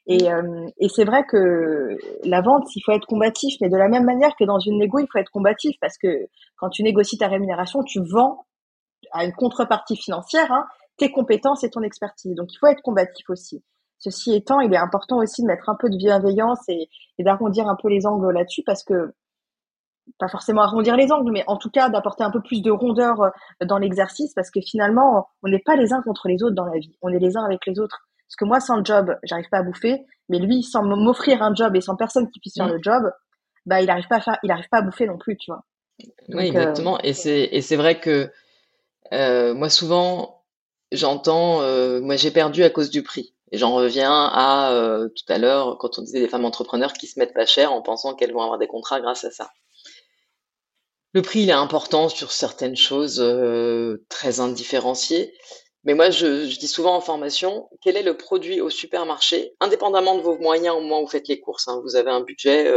[0.06, 0.26] Et, mm.
[0.26, 4.04] euh, et c'est vrai que la vente, il faut être combatif, mais de la même
[4.04, 7.28] manière que dans une négo, il faut être combatif parce que quand tu négocies ta
[7.28, 8.44] rémunération, tu vends
[9.12, 10.66] à une contrepartie financière, hein,
[10.96, 12.34] tes compétences et ton expertise.
[12.34, 13.62] Donc, il faut être combatif aussi.
[13.98, 16.88] Ceci étant, il est important aussi de mettre un peu de bienveillance et,
[17.18, 19.14] d'arrondir un peu les angles là-dessus parce que,
[20.18, 23.22] pas forcément arrondir les angles, mais en tout cas d'apporter un peu plus de rondeur
[23.22, 23.30] euh,
[23.64, 26.78] dans l'exercice parce que finalement, on n'est pas les uns contre les autres dans la
[26.78, 26.94] vie.
[27.00, 28.06] On est les uns avec les autres.
[28.28, 31.54] Parce que moi, sans le job, j'arrive pas à bouffer, mais lui, sans m'offrir un
[31.54, 32.72] job et sans personne qui puisse faire mmh.
[32.72, 33.02] le job,
[33.64, 35.64] bah, il arrive pas à faire, il arrive pas à bouffer non plus, tu vois.
[36.28, 36.98] oui, exactement.
[37.00, 38.30] Et c'est, et c'est vrai que,
[39.12, 40.33] euh, moi, souvent,
[40.94, 43.34] j'entends euh, moi j'ai perdu à cause du prix.
[43.52, 47.06] Et j'en reviens à euh, tout à l'heure quand on disait des femmes entrepreneurs qui
[47.06, 49.50] se mettent pas cher en pensant qu'elles vont avoir des contrats grâce à ça.
[51.12, 55.34] Le prix il est important sur certaines choses euh, très indifférenciées.
[55.84, 60.22] Mais moi je, dis souvent en formation quel est le produit au supermarché, indépendamment de
[60.22, 61.68] vos moyens au moment où vous faites les courses.
[61.68, 61.80] Hein.
[61.84, 62.72] Vous avez un budget,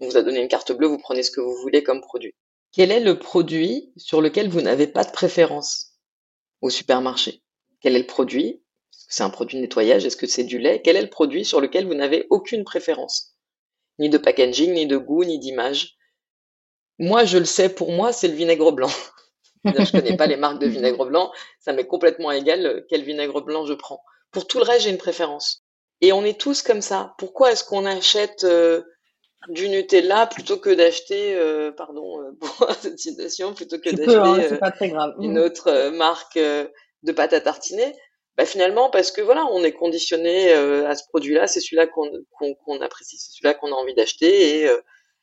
[0.00, 2.34] on vous a donné une carte bleue, vous prenez ce que vous voulez comme produit.
[2.72, 5.93] Quel est le produit sur lequel vous n'avez pas de préférence?
[6.64, 7.42] Au supermarché
[7.82, 8.62] Quel est le produit?
[8.90, 10.06] C'est un produit de nettoyage?
[10.06, 10.80] Est-ce que c'est du lait?
[10.82, 13.36] Quel est le produit sur lequel vous n'avez aucune préférence?
[13.98, 15.98] Ni de packaging, ni de goût, ni d'image.
[16.98, 18.90] Moi, je le sais, pour moi, c'est le vinaigre blanc.
[19.64, 23.66] je connais pas les marques de vinaigre blanc, ça m'est complètement égal quel vinaigre blanc
[23.66, 24.02] je prends.
[24.30, 25.64] Pour tout le reste, j'ai une préférence.
[26.00, 27.14] Et on est tous comme ça.
[27.18, 28.82] Pourquoi est-ce qu'on achète euh,
[29.48, 34.16] du Nutella plutôt que d'acheter, euh, pardon euh, pour cette citation, plutôt que d'acheter
[34.94, 37.94] hein, euh, une autre marque de pâte à tartiner,
[38.36, 43.16] bah finalement parce que voilà, on est conditionné à ce produit-là, c'est celui-là qu'on apprécie,
[43.18, 44.70] c'est celui-là qu'on a envie d'acheter et,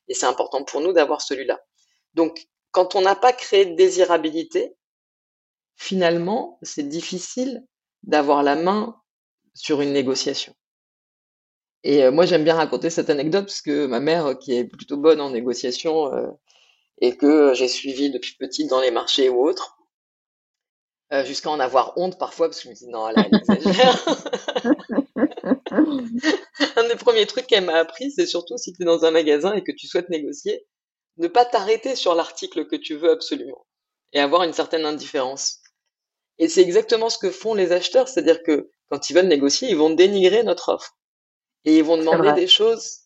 [0.07, 1.59] et c'est important pour nous d'avoir celui-là.
[2.13, 4.75] Donc quand on n'a pas créé de désirabilité,
[5.75, 7.65] finalement c'est difficile
[8.03, 9.01] d'avoir la main
[9.53, 10.55] sur une négociation.
[11.83, 15.21] Et moi, j'aime bien raconter cette anecdote parce que ma mère, qui est plutôt bonne
[15.21, 16.11] en négociation
[16.99, 19.77] et que j'ai suivi depuis petite dans les marchés ou autres,
[21.25, 24.05] jusqu'à en avoir honte parfois parce que je me dis non, là, elle exagère.
[26.75, 29.53] un des premiers trucs qu'elle m'a appris, c'est surtout si tu es dans un magasin
[29.53, 30.65] et que tu souhaites négocier,
[31.17, 33.65] ne pas t'arrêter sur l'article que tu veux absolument
[34.13, 35.59] et avoir une certaine indifférence.
[36.37, 39.77] Et c'est exactement ce que font les acheteurs, c'est-à-dire que quand ils veulent négocier, ils
[39.77, 40.97] vont dénigrer notre offre
[41.65, 42.99] et ils vont demander des choses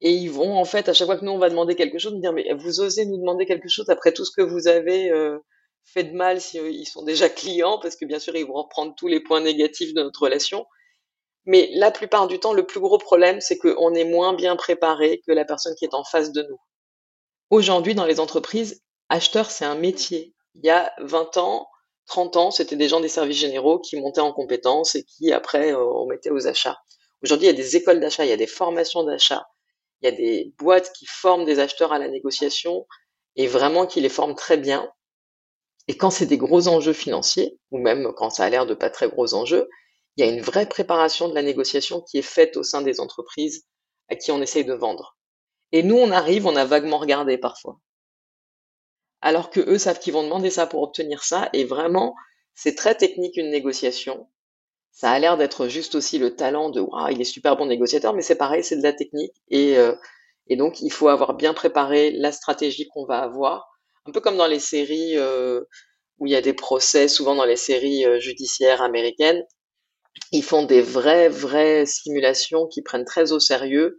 [0.00, 2.12] et ils vont en fait à chaque fois que nous on va demander quelque chose,
[2.12, 5.10] nous dire mais vous osez nous demander quelque chose après tout ce que vous avez
[5.10, 5.38] euh,
[5.84, 8.54] fait de mal si euh, ils sont déjà clients parce que bien sûr ils vont
[8.54, 10.66] reprendre tous les points négatifs de notre relation
[11.46, 15.22] mais la plupart du temps, le plus gros problème, c'est qu'on est moins bien préparé
[15.26, 16.58] que la personne qui est en face de nous.
[17.50, 20.34] Aujourd'hui, dans les entreprises, acheteur, c'est un métier.
[20.56, 21.68] Il y a 20 ans,
[22.06, 25.72] 30 ans, c'était des gens des services généraux qui montaient en compétences et qui, après,
[25.72, 26.78] euh, on mettait aux achats.
[27.26, 29.48] Aujourd'hui, il y a des écoles d'achat, il y a des formations d'achat,
[30.00, 32.86] il y a des boîtes qui forment des acheteurs à la négociation
[33.34, 34.88] et vraiment qui les forment très bien.
[35.88, 38.90] Et quand c'est des gros enjeux financiers, ou même quand ça a l'air de pas
[38.90, 39.68] très gros enjeux,
[40.16, 43.00] il y a une vraie préparation de la négociation qui est faite au sein des
[43.00, 43.66] entreprises
[44.08, 45.18] à qui on essaye de vendre.
[45.72, 47.80] Et nous, on arrive, on a vaguement regardé parfois.
[49.20, 52.14] Alors que eux savent qu'ils vont demander ça pour obtenir ça, et vraiment,
[52.54, 54.28] c'est très technique une négociation.
[54.96, 58.14] Ça a l'air d'être juste aussi le talent de waouh, il est super bon négociateur,
[58.14, 59.34] mais c'est pareil, c'est de la technique.
[59.50, 59.94] Et, euh,
[60.46, 63.68] et donc, il faut avoir bien préparé la stratégie qu'on va avoir.
[64.06, 65.60] Un peu comme dans les séries euh,
[66.18, 69.44] où il y a des procès, souvent dans les séries euh, judiciaires américaines,
[70.32, 73.98] ils font des vraies, vraies simulations qui prennent très au sérieux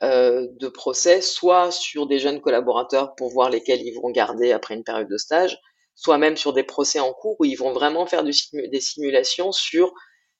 [0.00, 4.82] de procès, soit sur des jeunes collaborateurs pour voir lesquels ils vont garder après une
[4.82, 5.56] période de stage,
[5.94, 9.92] soit même sur des procès en cours où ils vont vraiment faire des simulations sur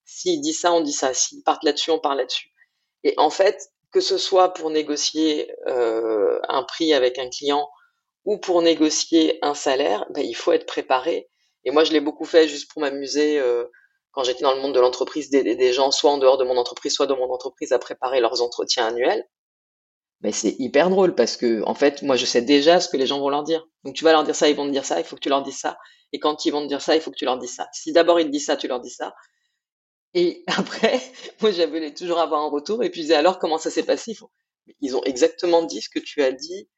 [0.04, 2.52] s'il dit ça, on dit ça, s'ils partent là-dessus, on part là-dessus.
[3.04, 7.68] Et en fait, que ce soit pour négocier euh, un prix avec un client
[8.24, 11.28] ou pour négocier un salaire, ben, il faut être préparé.
[11.64, 13.38] Et moi, je l'ai beaucoup fait juste pour m'amuser.
[13.38, 13.64] Euh,
[14.12, 16.56] quand j'étais dans le monde de l'entreprise, des, des, gens, soit en dehors de mon
[16.56, 19.26] entreprise, soit de mon entreprise, à préparer leurs entretiens annuels.
[20.20, 23.06] Mais c'est hyper drôle parce que, en fait, moi, je sais déjà ce que les
[23.06, 23.66] gens vont leur dire.
[23.84, 25.30] Donc, tu vas leur dire ça, ils vont te dire ça, il faut que tu
[25.30, 25.78] leur dises ça.
[26.12, 27.68] Et quand ils vont te dire ça, il faut que tu leur dises ça.
[27.72, 29.14] Si d'abord ils te disent ça, tu leur dis ça.
[30.14, 31.00] Et après,
[31.40, 32.82] moi, j'avais toujours avoir un retour.
[32.82, 34.16] Et puis, je disais, alors, comment ça s'est passé?
[34.80, 36.68] Ils ont exactement dit ce que tu as dit.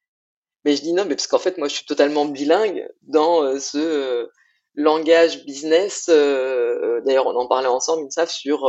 [0.64, 3.58] Mais je dis non, mais parce qu'en fait, moi, je suis totalement bilingue dans euh,
[3.58, 4.26] ce, euh,
[4.74, 8.68] langage business, euh, d'ailleurs on en parlait ensemble, ils savent, sur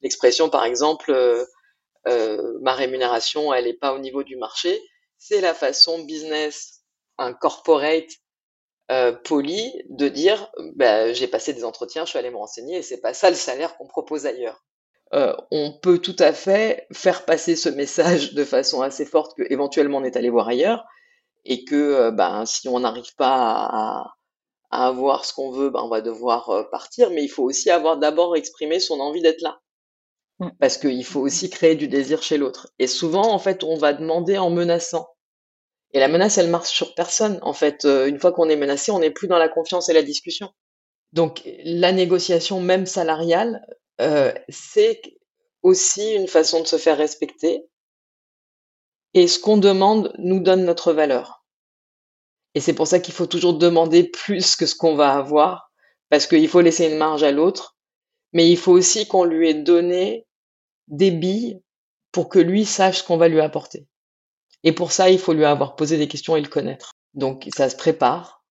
[0.00, 1.12] l'expression par exemple
[2.06, 4.80] ma rémunération elle n'est pas au niveau du marché,
[5.18, 6.84] c'est la façon business,
[7.18, 8.08] un corporate
[9.24, 13.00] poli de dire bah, j'ai passé des entretiens, je suis allé me renseigner et c'est
[13.00, 14.64] pas ça le salaire qu'on propose ailleurs.
[15.12, 19.98] on peut tout à fait faire passer ce message de façon assez forte que éventuellement
[19.98, 20.84] on est allé voir ailleurs
[21.44, 24.14] et que ben, si on n'arrive pas à,
[24.72, 27.70] à avoir ce qu'on veut, ben, on va devoir euh, partir, mais il faut aussi
[27.70, 29.60] avoir d'abord exprimé son envie d'être là.
[30.40, 30.48] Mm.
[30.58, 32.68] Parce qu'il faut aussi créer du désir chez l'autre.
[32.78, 35.06] Et souvent, en fait, on va demander en menaçant.
[35.92, 37.38] Et la menace, elle marche sur personne.
[37.42, 39.92] En fait, euh, une fois qu'on est menacé, on n'est plus dans la confiance et
[39.92, 40.50] la discussion.
[41.12, 43.66] Donc, la négociation, même salariale,
[44.00, 45.02] euh, c'est
[45.62, 47.66] aussi une façon de se faire respecter.
[49.14, 51.44] Et ce qu'on demande nous donne notre valeur.
[52.54, 55.70] Et c'est pour ça qu'il faut toujours demander plus que ce qu'on va avoir,
[56.08, 57.76] parce qu'il faut laisser une marge à l'autre,
[58.32, 60.26] mais il faut aussi qu'on lui ait donné
[60.88, 61.60] des billes
[62.10, 63.86] pour que lui sache ce qu'on va lui apporter.
[64.64, 66.92] Et pour ça, il faut lui avoir posé des questions et le connaître.
[67.14, 68.42] Donc ça se prépare.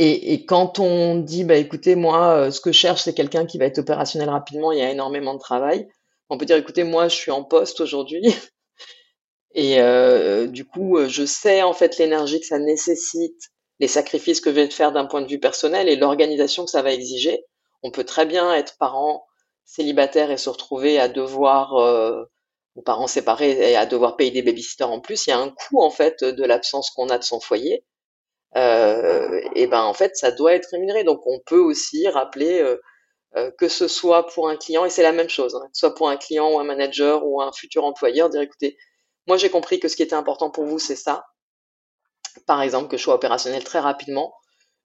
[0.00, 3.58] Et, quand on dit, bah écoutez, moi, euh, ce que je cherche, c'est quelqu'un qui
[3.58, 5.88] va être opérationnel rapidement, il y a énormément de travail.
[6.30, 8.22] On peut dire, écoutez, moi, je suis en poste aujourd'hui,
[9.54, 14.40] Et euh, du coup, euh, je sais en fait l'énergie que ça nécessite, les sacrifices
[14.40, 17.44] que je vais faire d'un point de vue personnel et l'organisation que ça va exiger.
[17.82, 19.26] On peut très bien être parent
[19.64, 21.74] célibataire et se retrouver à devoir,
[22.78, 25.26] ou parents séparés et à devoir payer des babysitters en plus.
[25.26, 27.84] Il y a un coût en fait de l'absence qu'on a de son foyer.
[28.56, 31.02] Euh, et ben en fait, ça doit être rémunéré.
[31.02, 32.80] Donc on peut aussi rappeler euh,
[33.36, 35.80] euh, que ce soit pour un client, et c'est la même chose, hein, que ce
[35.80, 38.78] soit pour un client ou un manager ou un futur employeur, dire écoutez,
[39.26, 41.26] moi, j'ai compris que ce qui était important pour vous, c'est ça.
[42.46, 44.32] Par exemple, que je sois opérationnel très rapidement.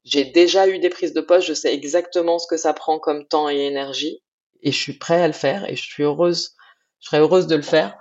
[0.04, 3.26] J'ai déjà eu des prises de poste, je sais exactement ce que ça prend comme
[3.26, 4.22] temps et énergie,
[4.62, 6.56] et je suis prêt à le faire, et je suis heureuse,
[7.04, 7.98] je serais heureuse de le faire.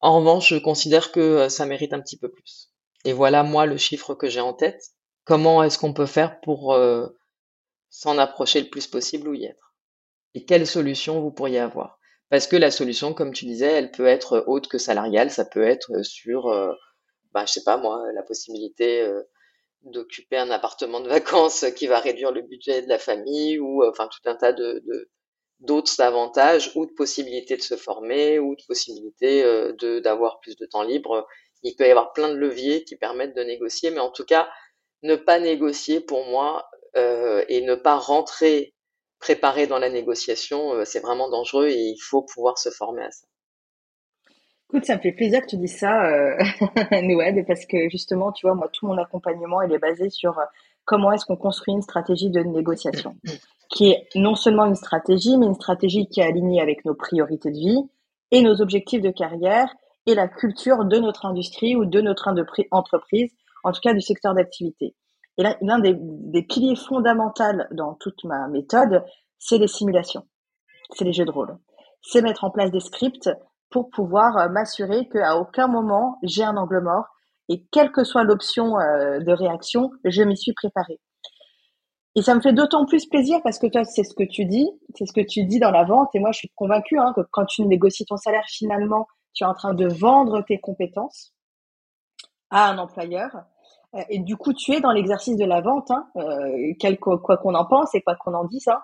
[0.00, 2.72] En revanche, je considère que euh, ça mérite un petit peu plus.
[3.04, 4.82] Et voilà, moi, le chiffre que j'ai en tête.
[5.24, 7.06] Comment est-ce qu'on peut faire pour euh,
[7.90, 9.74] s'en approcher le plus possible ou y être?
[10.34, 11.98] Et quelles solutions vous pourriez avoir?
[12.30, 15.62] Parce que la solution, comme tu disais, elle peut être autre que salariale, ça peut
[15.62, 16.72] être sur, euh,
[17.32, 19.22] bah, je sais pas moi, la possibilité euh,
[19.82, 23.90] d'occuper un appartement de vacances qui va réduire le budget de la famille ou euh,
[23.90, 24.82] enfin tout un tas de
[25.60, 30.56] d'autres avantages ou de possibilités de se former ou de possibilités euh, de d'avoir plus
[30.56, 31.26] de temps libre.
[31.62, 34.48] Il peut y avoir plein de leviers qui permettent de négocier, mais en tout cas,
[35.02, 38.74] ne pas négocier pour moi euh, et ne pas rentrer
[39.18, 43.10] préparé dans la négociation, euh, c'est vraiment dangereux et il faut pouvoir se former à
[43.10, 43.26] ça.
[44.68, 46.36] Écoute, ça me fait plaisir que tu dises ça, euh,
[47.02, 50.38] Nouad, parce que justement, tu vois, moi, tout mon accompagnement, il est basé sur
[50.84, 53.16] comment est-ce qu'on construit une stratégie de négociation
[53.70, 57.50] qui est non seulement une stratégie, mais une stratégie qui est alignée avec nos priorités
[57.50, 57.82] de vie
[58.30, 59.72] et nos objectifs de carrière
[60.06, 62.28] et la culture de notre industrie ou de notre
[62.70, 63.32] entreprise,
[63.64, 64.94] en tout cas du secteur d'activité.
[65.38, 69.04] Et l'un des, des, piliers fondamentaux dans toute ma méthode,
[69.38, 70.26] c'est les simulations,
[70.94, 71.58] c'est les jeux de rôle.
[72.00, 73.28] C'est mettre en place des scripts
[73.70, 77.06] pour pouvoir euh, m'assurer qu'à aucun moment j'ai un angle mort
[77.48, 81.00] et quelle que soit l'option euh, de réaction, je m'y suis préparée.
[82.16, 84.66] Et ça me fait d'autant plus plaisir parce que toi, c'est ce que tu dis,
[84.94, 86.08] c'est ce que tu dis dans la vente.
[86.14, 89.46] Et moi, je suis convaincue hein, que quand tu négocies ton salaire, finalement, tu es
[89.46, 91.34] en train de vendre tes compétences
[92.48, 93.30] à un employeur.
[93.94, 97.54] Euh, et du coup, tu es dans l'exercice de la vente, hein, euh, quoi qu'on
[97.54, 98.66] en pense et quoi qu'on en dise.
[98.68, 98.80] Hein.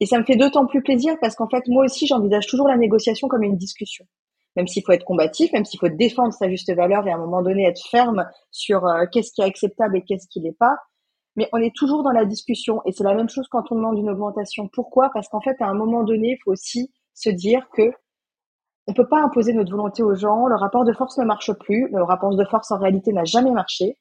[0.00, 2.76] Et ça me fait d'autant plus plaisir parce qu'en fait, moi aussi, j'envisage toujours la
[2.76, 4.04] négociation comme une discussion.
[4.56, 7.18] Même s'il faut être combatif, même s'il faut défendre sa juste valeur et à un
[7.18, 10.76] moment donné être ferme sur euh, qu'est-ce qui est acceptable et qu'est-ce qui n'est pas
[11.36, 12.80] mais on est toujours dans la discussion.
[12.84, 14.68] Et c'est la même chose quand on demande une augmentation.
[14.72, 15.10] Pourquoi?
[15.12, 17.92] Parce qu'en fait, à un moment donné, il faut aussi se dire que
[18.86, 20.46] on peut pas imposer notre volonté aux gens.
[20.46, 21.88] Le rapport de force ne marche plus.
[21.90, 23.98] Le rapport de force, en réalité, n'a jamais marché.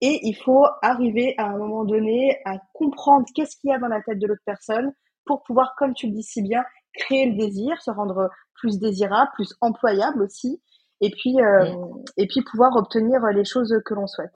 [0.00, 3.88] Et il faut arriver à un moment donné à comprendre qu'est-ce qu'il y a dans
[3.88, 4.92] la tête de l'autre personne
[5.26, 9.30] pour pouvoir, comme tu le dis si bien, créer le désir, se rendre plus désirable,
[9.34, 10.60] plus employable aussi,
[11.00, 11.72] et puis, euh,
[12.16, 14.32] et puis pouvoir obtenir les choses que l'on souhaite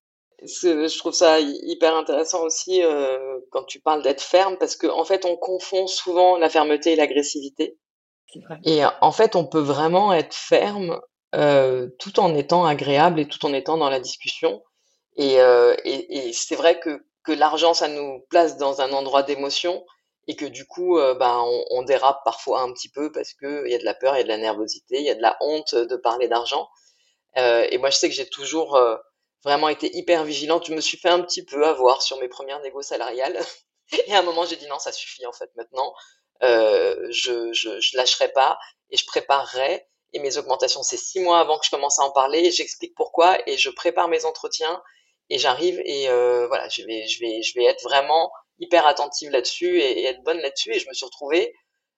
[0.46, 5.04] je trouve ça hyper intéressant aussi euh, quand tu parles d'être ferme parce qu'en en
[5.04, 7.78] fait on confond souvent la fermeté et l'agressivité.
[8.64, 11.00] Et en fait on peut vraiment être ferme
[11.34, 14.62] euh, tout en étant agréable et tout en étant dans la discussion.
[15.16, 19.22] Et, euh, et, et c'est vrai que, que l'argent ça nous place dans un endroit
[19.22, 19.84] d'émotion
[20.28, 23.64] et que du coup euh, ben on, on, dérape parfois un petit peu parce que
[23.66, 25.14] il y a de la peur, il y a de la nervosité, il y a
[25.14, 26.68] de la honte de parler d'argent.
[27.38, 28.78] Euh, et moi je sais que j'ai toujours
[29.44, 30.66] vraiment été hyper vigilante.
[30.66, 33.38] Je me suis fait un petit peu avoir sur mes premières négos salariales.
[34.06, 35.94] Et à un moment, j'ai dit non, ça suffit en fait maintenant.
[36.42, 38.58] Euh, je, je, lâcherai pas
[38.90, 39.86] et je préparerai.
[40.12, 42.50] Et mes augmentations, c'est six mois avant que je commence à en parler.
[42.50, 44.82] J'explique pourquoi et je prépare mes entretiens
[45.30, 49.30] et j'arrive et euh, voilà, je vais, je vais, je vais être vraiment hyper attentive
[49.30, 50.72] là-dessus et, être bonne là-dessus.
[50.72, 51.54] Et je me suis retrouvée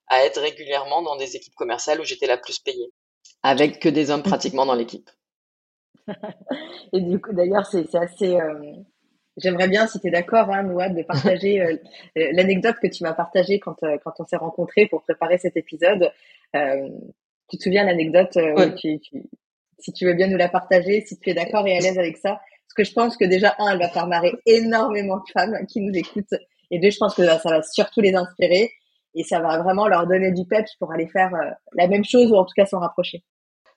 [0.09, 2.93] à être régulièrement dans des équipes commerciales où j'étais la plus payée,
[3.43, 5.11] avec que des hommes pratiquement dans l'équipe.
[6.92, 8.36] et du coup, d'ailleurs, c'est assez.
[8.36, 8.72] Euh,
[9.36, 11.76] j'aimerais bien, si tu es d'accord, hein, Nouad, de partager euh,
[12.18, 16.11] euh, l'anecdote que tu m'as partagée quand, quand on s'est rencontrés pour préparer cet épisode.
[16.54, 18.38] tu te souviens l'anecdote
[19.78, 22.16] Si tu veux bien nous la partager, si tu es d'accord et à l'aise avec
[22.16, 22.40] ça?
[22.66, 25.80] Parce que je pense que déjà, un, elle va faire marrer énormément de femmes qui
[25.80, 26.34] nous écoutent.
[26.70, 28.70] Et deux, je pense que ça va surtout les inspirer.
[29.14, 31.30] Et ça va vraiment leur donner du peps pour aller faire
[31.72, 33.24] la même chose ou en tout cas s'en rapprocher.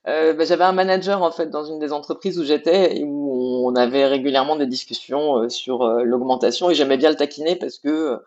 [0.08, 3.68] Euh, bah, j'avais un manager en fait dans une des entreprises où j'étais et où
[3.68, 7.78] on avait régulièrement des discussions euh, sur euh, l'augmentation et j'aimais bien le taquiner parce
[7.78, 8.18] que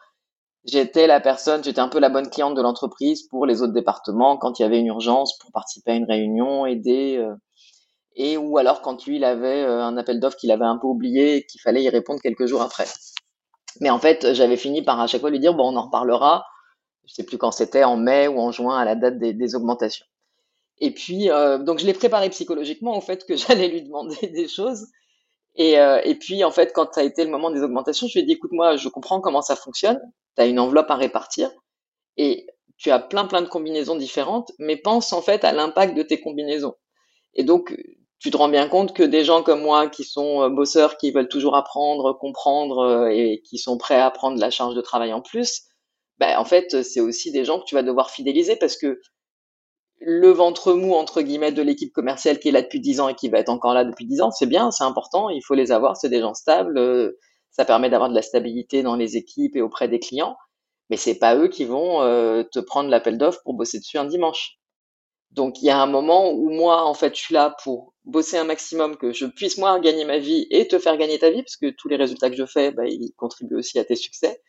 [0.65, 4.37] j'étais la personne, j'étais un peu la bonne cliente de l'entreprise pour les autres départements
[4.39, 7.25] quand il y avait une urgence pour participer à une réunion, aider
[8.17, 11.37] et ou alors quand lui il avait un appel d'offres qu'il avait un peu oublié
[11.39, 12.87] et qu'il fallait y répondre quelques jours après.
[13.81, 16.45] Mais en fait, j'avais fini par à chaque fois lui dire bon on en reparlera.
[17.07, 19.55] Je sais plus quand c'était en mai ou en juin à la date des, des
[19.57, 20.07] augmentations.
[20.79, 24.49] Et puis, euh, donc je l'ai préparé psychologiquement au fait que j'allais lui demander des
[24.49, 24.87] choses.
[25.57, 28.15] Et, euh, et puis, en fait, quand ça a été le moment des augmentations, je
[28.15, 30.01] lui ai dit, écoute, moi, je comprends comment ça fonctionne.
[30.37, 31.51] Tu as une enveloppe à répartir
[32.17, 32.47] et
[32.77, 36.21] tu as plein, plein de combinaisons différentes, mais pense en fait à l'impact de tes
[36.21, 36.75] combinaisons.
[37.35, 37.77] Et donc,
[38.19, 41.11] tu te rends bien compte que des gens comme moi, qui sont euh, bosseurs, qui
[41.11, 45.13] veulent toujours apprendre, comprendre euh, et qui sont prêts à prendre la charge de travail
[45.13, 45.63] en plus,
[46.19, 49.01] ben, en fait, c'est aussi des gens que tu vas devoir fidéliser parce que
[50.01, 53.15] le ventre mou entre guillemets de l'équipe commerciale qui est là depuis 10 ans et
[53.15, 55.73] qui va être encore là depuis 10 ans, c'est bien, c'est important, il faut les
[55.73, 57.13] avoir, c'est des gens stables, euh,
[57.51, 60.37] ça permet d'avoir de la stabilité dans les équipes et auprès des clients,
[60.91, 64.05] mais c'est pas eux qui vont euh, te prendre l'appel d'offres pour bosser dessus un
[64.05, 64.59] dimanche.
[65.31, 68.37] Donc il y a un moment où moi en fait je suis là pour bosser
[68.37, 71.43] un maximum que je puisse moi gagner ma vie et te faire gagner ta vie
[71.43, 74.41] parce que tous les résultats que je fais, bah, ils contribuent aussi à tes succès.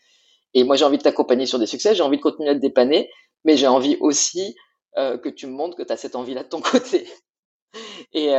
[0.54, 2.60] Et moi j'ai envie de t'accompagner sur des succès, j'ai envie de continuer à te
[2.60, 3.10] dépanner,
[3.46, 4.56] mais j'ai envie aussi
[4.96, 7.08] que tu me montres que tu as cette envie-là de ton côté.
[8.14, 8.34] Et,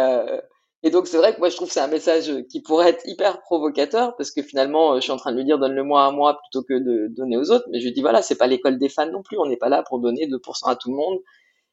[0.83, 3.03] et donc, c'est vrai que moi, je trouve que c'est un message qui pourrait être
[3.07, 6.39] hyper provocateur parce que finalement, je suis en train de lui dire donne-le-moi à moi
[6.39, 7.67] plutôt que de donner aux autres.
[7.71, 9.39] Mais je lui dis voilà, c'est pas l'école des fans non plus.
[9.39, 11.19] On n'est pas là pour donner 2% à tout le monde.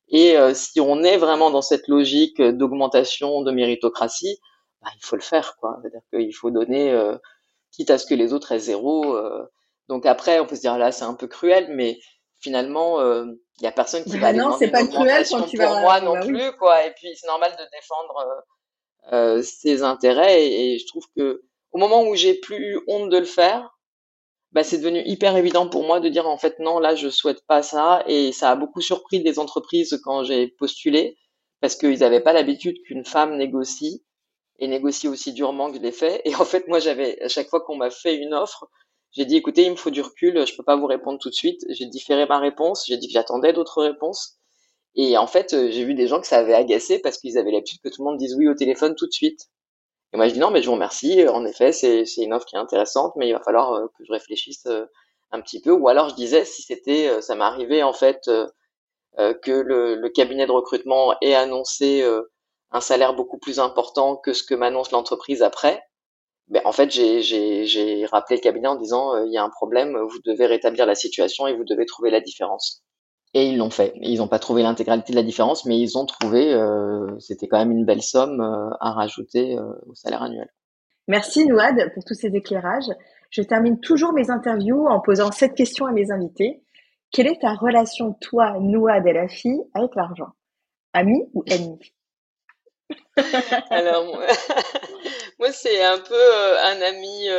[0.10, 4.40] Et euh, si on est vraiment dans cette logique d'augmentation de méritocratie,
[4.82, 5.80] bah, il faut le faire, quoi.
[5.82, 7.16] C'est-à-dire qu'il faut donner, euh,
[7.72, 9.16] quitte à ce que les autres aient zéro.
[9.16, 9.46] Euh.
[9.90, 12.00] donc après, on peut se dire là, c'est un peu cruel, mais
[12.40, 13.00] finalement,
[13.60, 15.82] il y a personne qui bah va non, c'est pas cruel quand tu pour vas
[15.82, 16.86] moi non bah plus, quoi.
[16.86, 18.44] Et puis c'est normal de défendre
[19.12, 20.46] euh, ses intérêts.
[20.46, 23.70] Et, je trouve que au moment où j'ai plus eu honte de le faire,
[24.52, 27.46] bah, c'est devenu hyper évident pour moi de dire en fait non, là je souhaite
[27.48, 28.04] pas ça.
[28.08, 31.18] Et ça a beaucoup surpris des entreprises quand j'ai postulé
[31.62, 34.04] parce qu'ils n'avaient pas l'habitude qu'une femme négocie
[34.60, 36.22] et négocie aussi durement que je l'ai fait.
[36.26, 38.68] Et en fait, moi, j'avais à chaque fois qu'on m'a fait une offre,
[39.14, 41.36] j'ai dit écoutez, il me faut du recul, je peux pas vous répondre tout de
[41.36, 41.64] suite.
[41.70, 44.38] J'ai différé ma réponse, j'ai dit que j'attendais d'autres réponses.
[44.96, 47.52] Et en fait, euh, j'ai vu des gens que ça avait agacé parce qu'ils avaient
[47.52, 49.50] l'habitude que tout le monde dise oui au téléphone tout de suite.
[50.14, 51.28] Et moi, je dis non, mais je vous remercie.
[51.28, 54.12] En effet, c'est une offre qui est intéressante, mais il va falloir euh, que je
[54.12, 54.86] réfléchisse euh,
[55.32, 55.72] un petit peu.
[55.72, 58.30] Ou alors, je disais, si c'était, ça m'arrivait en fait
[59.18, 62.04] que le, le, cabinet de recrutement ait annoncé
[62.72, 65.84] un salaire beaucoup plus important que ce que m'annonce l'entreprise après.
[66.50, 70.20] Ben, en fait, j'ai rappelé le cabinet en disant, il y a un problème, vous
[70.26, 72.84] devez rétablir la situation et vous devez trouver la différence.
[73.34, 73.94] Et ils l'ont fait.
[74.02, 77.58] Ils n'ont pas trouvé l'intégralité de la différence, mais ils ont trouvé, euh, c'était quand
[77.58, 80.48] même une belle somme euh, à rajouter euh, au salaire annuel.
[81.08, 82.92] Merci Nouad pour tous ces éclairages.
[83.32, 86.64] Je termine toujours mes interviews en posant cette question à mes invités.
[87.12, 90.30] Quelle est ta relation, toi, Nouad et la fille, avec l'argent?
[90.94, 91.80] Ami ou ennemi
[93.72, 94.20] Alors,
[95.40, 97.30] moi, c'est un peu un ami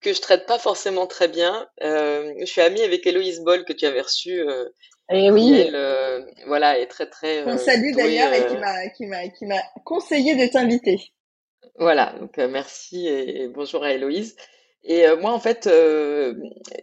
[0.00, 1.68] que je traite pas forcément très bien.
[1.82, 4.40] Euh, je suis amie avec Héloïse Boll que tu avais reçue.
[4.40, 4.64] Euh,
[5.12, 5.58] et eh oui.
[5.58, 7.44] Elle, euh, voilà, est très très.
[7.44, 10.98] On salue d'ailleurs et qui m'a qui m'a qui m'a conseillé de t'inviter.
[11.76, 14.36] Voilà, donc merci et, bonjour à Héloïse.
[14.82, 15.68] Et moi, en fait,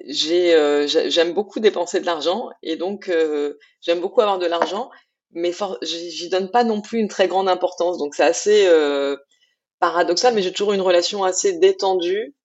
[0.06, 3.10] j'ai j'aime beaucoup dépenser de l'argent et donc
[3.82, 4.90] j'aime beaucoup avoir de l'argent,
[5.32, 5.52] mais
[5.82, 7.98] j'y donne pas non plus une très grande importance.
[7.98, 8.68] Donc c'est assez
[9.80, 12.36] paradoxal, mais j'ai toujours une relation assez détendue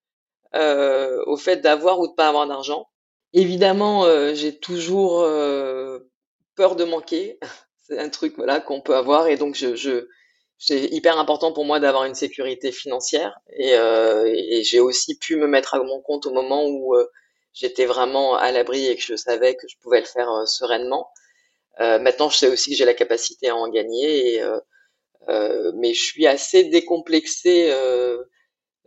[0.54, 2.88] euh, au fait d'avoir ou de pas avoir d'argent.
[3.32, 6.00] Évidemment, euh, j'ai toujours euh,
[6.56, 7.38] peur de manquer.
[7.88, 10.08] C'est un truc voilà qu'on peut avoir et donc je, je
[10.58, 15.36] c'est hyper important pour moi d'avoir une sécurité financière et, euh, et j'ai aussi pu
[15.36, 16.94] me mettre à mon compte au moment où
[17.52, 21.10] j'étais vraiment à l'abri et que je savais que je pouvais le faire sereinement.
[21.80, 24.58] Euh, maintenant, je sais aussi que j'ai la capacité à en gagner, et, euh,
[25.28, 27.72] mais je suis assez décomplexée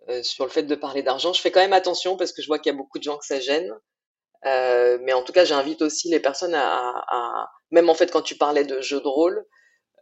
[0.10, 1.34] euh, sur le fait de parler d'argent.
[1.34, 3.18] Je fais quand même attention parce que je vois qu'il y a beaucoup de gens
[3.18, 3.72] que ça gêne.
[4.46, 8.36] Euh, mais en tout cas, j'invite aussi les personnes à, même en fait quand tu
[8.38, 9.46] parlais de jeux de rôle,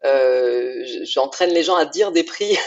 [0.05, 2.57] euh, j'entraîne les gens à dire des prix,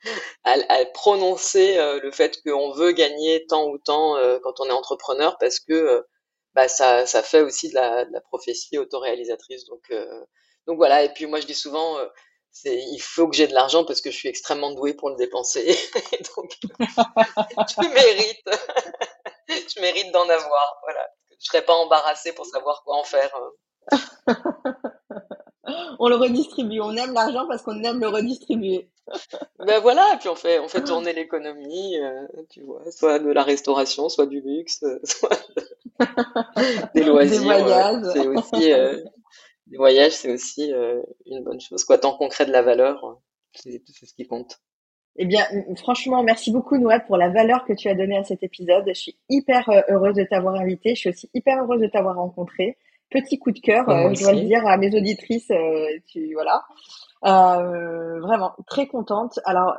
[0.44, 4.72] à, prononcer euh, le fait qu'on veut gagner tant ou tant euh, quand on est
[4.72, 6.04] entrepreneur parce que
[6.54, 9.64] bah, ça, ça fait aussi de la, de la prophétie autoréalisatrice.
[9.66, 9.92] Donc,
[10.66, 11.04] donc voilà.
[11.04, 11.98] Et puis moi, je dis souvent,
[12.64, 15.66] il faut que j'ai de l'argent parce que je suis extrêmement doué pour le dépenser.
[16.36, 18.50] donc, je mérite,
[19.48, 20.80] je mérite d'en avoir.
[20.82, 21.06] Voilà.
[21.38, 23.30] Je serais pas embarrassée pour savoir quoi en faire.
[25.98, 26.80] on le redistribue.
[26.80, 28.90] On aime l'argent parce qu'on aime le redistribuer.
[29.58, 33.30] ben voilà, et puis on fait, on fait tourner l'économie, euh, tu vois, soit de
[33.30, 35.38] la restauration, soit du luxe, soit
[36.94, 37.40] des loisirs.
[37.40, 38.02] Des voyages.
[38.12, 39.04] C'est aussi, euh,
[39.68, 41.84] les voyages, c'est aussi euh, une bonne chose.
[41.84, 43.18] Quoi, tant qu'on crée de la valeur,
[43.52, 44.60] c'est ce qui compte.
[45.16, 45.44] Eh bien,
[45.76, 48.84] franchement, merci beaucoup, Nouad, pour la valeur que tu as donnée à cet épisode.
[48.86, 50.90] Je suis hyper euh, heureuse de t'avoir invité.
[50.94, 52.76] Je suis aussi hyper heureuse de t'avoir rencontré.
[53.10, 55.50] Petit coup de cœur, euh, je dois le dire à mes auditrices.
[56.08, 56.64] tu voilà,
[57.22, 59.38] vraiment très contente.
[59.44, 59.74] Alors,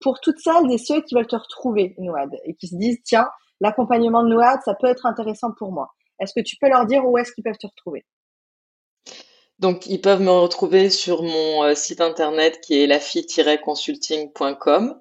[0.00, 3.28] pour toutes celles et ceux qui veulent te retrouver, Nouad, et qui se disent tiens,
[3.60, 5.90] l'accompagnement de Nouad, ça peut être intéressant pour moi.
[6.20, 8.04] Est-ce que tu peux leur dire où est-ce qu'ils peuvent te retrouver?
[9.58, 15.00] Donc, ils peuvent me retrouver sur mon euh, site internet qui est lafi-consulting.com.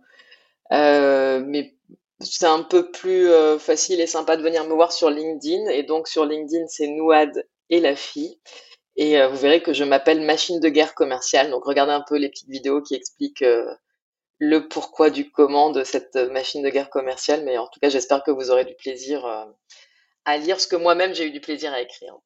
[0.72, 1.76] Euh, mais
[2.20, 5.70] c'est un peu plus euh, facile et sympa de venir me voir sur LinkedIn.
[5.70, 8.40] Et donc, sur LinkedIn, c'est Nouad et la fille.
[8.96, 11.52] Et vous verrez que je m'appelle Machine de guerre commerciale.
[11.52, 13.46] Donc, regardez un peu les petites vidéos qui expliquent
[14.40, 17.44] le pourquoi du comment de cette machine de guerre commerciale.
[17.46, 19.48] Mais en tout cas, j'espère que vous aurez du plaisir
[20.26, 22.18] à lire ce que moi-même j'ai eu du plaisir à écrire.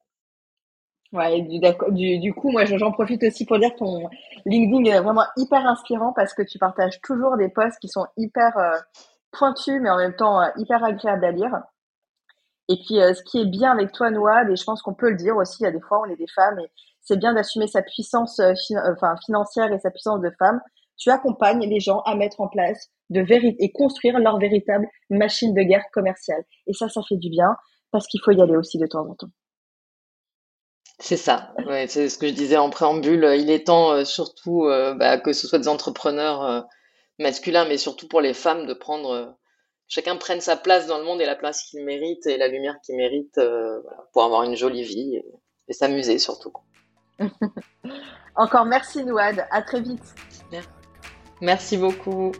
[1.13, 1.59] Ouais, du,
[1.89, 4.09] du, du coup, moi, j'en profite aussi pour dire que ton
[4.45, 8.57] LinkedIn est vraiment hyper inspirant parce que tu partages toujours des posts qui sont hyper
[8.57, 8.77] euh,
[9.31, 11.51] pointus, mais en même temps euh, hyper agréables à lire.
[12.69, 15.09] Et puis, euh, ce qui est bien avec toi, Noad, et je pense qu'on peut
[15.09, 17.33] le dire aussi, il y a des fois, on est des femmes, et c'est bien
[17.33, 20.61] d'assumer sa puissance enfin, financière et sa puissance de femme.
[20.97, 25.61] Tu accompagnes les gens à mettre en place de et construire leur véritable machine de
[25.63, 26.43] guerre commerciale.
[26.67, 27.57] Et ça, ça fait du bien
[27.91, 29.27] parce qu'il faut y aller aussi de temps en temps.
[31.01, 33.27] C'est ça, ouais, c'est ce que je disais en préambule.
[33.37, 36.67] Il est temps euh, surtout bah, que ce soit des entrepreneurs
[37.19, 39.35] masculins, mais surtout pour les femmes, de prendre
[39.91, 42.79] chacun prenne sa place dans le monde et la place qu'il mérite et la lumière
[42.81, 43.81] qu'il mérite euh,
[44.13, 46.51] pour avoir une jolie vie et, s'amuser surtout.
[48.35, 50.03] Encore merci Nouad, à très vite.
[51.39, 52.33] Merci beaucoup.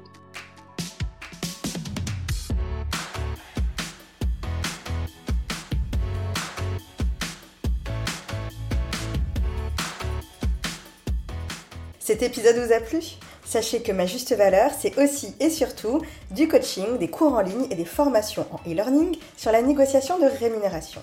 [12.12, 13.00] Cet épisode vous a plu?
[13.46, 16.02] Sachez que ma juste valeur, c'est aussi et surtout
[16.32, 20.26] du coaching, des cours en ligne et des formations en e-learning sur la négociation de
[20.26, 21.00] rémunération.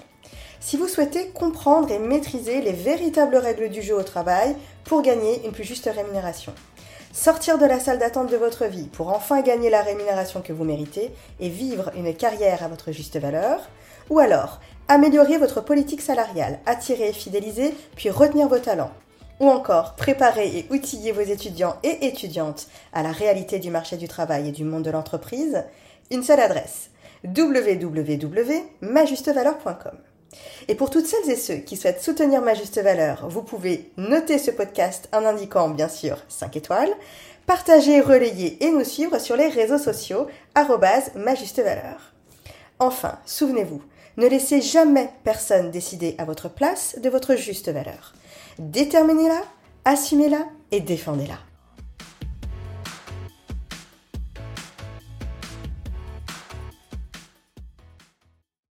[0.61, 4.55] Si vous souhaitez comprendre et maîtriser les véritables règles du jeu au travail
[4.85, 6.53] pour gagner une plus juste rémunération,
[7.15, 10.65] sortir de la salle d'attente de votre vie pour enfin gagner la rémunération que vous
[10.65, 13.71] méritez et vivre une carrière à votre juste valeur,
[14.11, 18.93] ou alors améliorer votre politique salariale, attirer et fidéliser, puis retenir vos talents
[19.41, 24.09] ou encore préparer et outiller vos étudiants et étudiantes à la réalité du marché du
[24.09, 25.65] travail et du monde de l'entreprise,
[26.11, 26.91] une seule adresse
[27.25, 29.99] www.majustevaleur.com.
[30.69, 34.39] Et pour toutes celles et ceux qui souhaitent soutenir Ma Juste Valeur, vous pouvez noter
[34.39, 36.93] ce podcast en indiquant bien sûr 5 étoiles,
[37.47, 40.27] partager, relayer et nous suivre sur les réseaux sociaux
[41.15, 42.13] Ma Juste Valeur.
[42.79, 43.83] Enfin, souvenez-vous,
[44.19, 48.15] ne laissez jamais personne décider à votre place de votre juste valeur.
[48.59, 49.43] Déterminez-la,
[49.85, 51.48] assumez-la et défendez-la.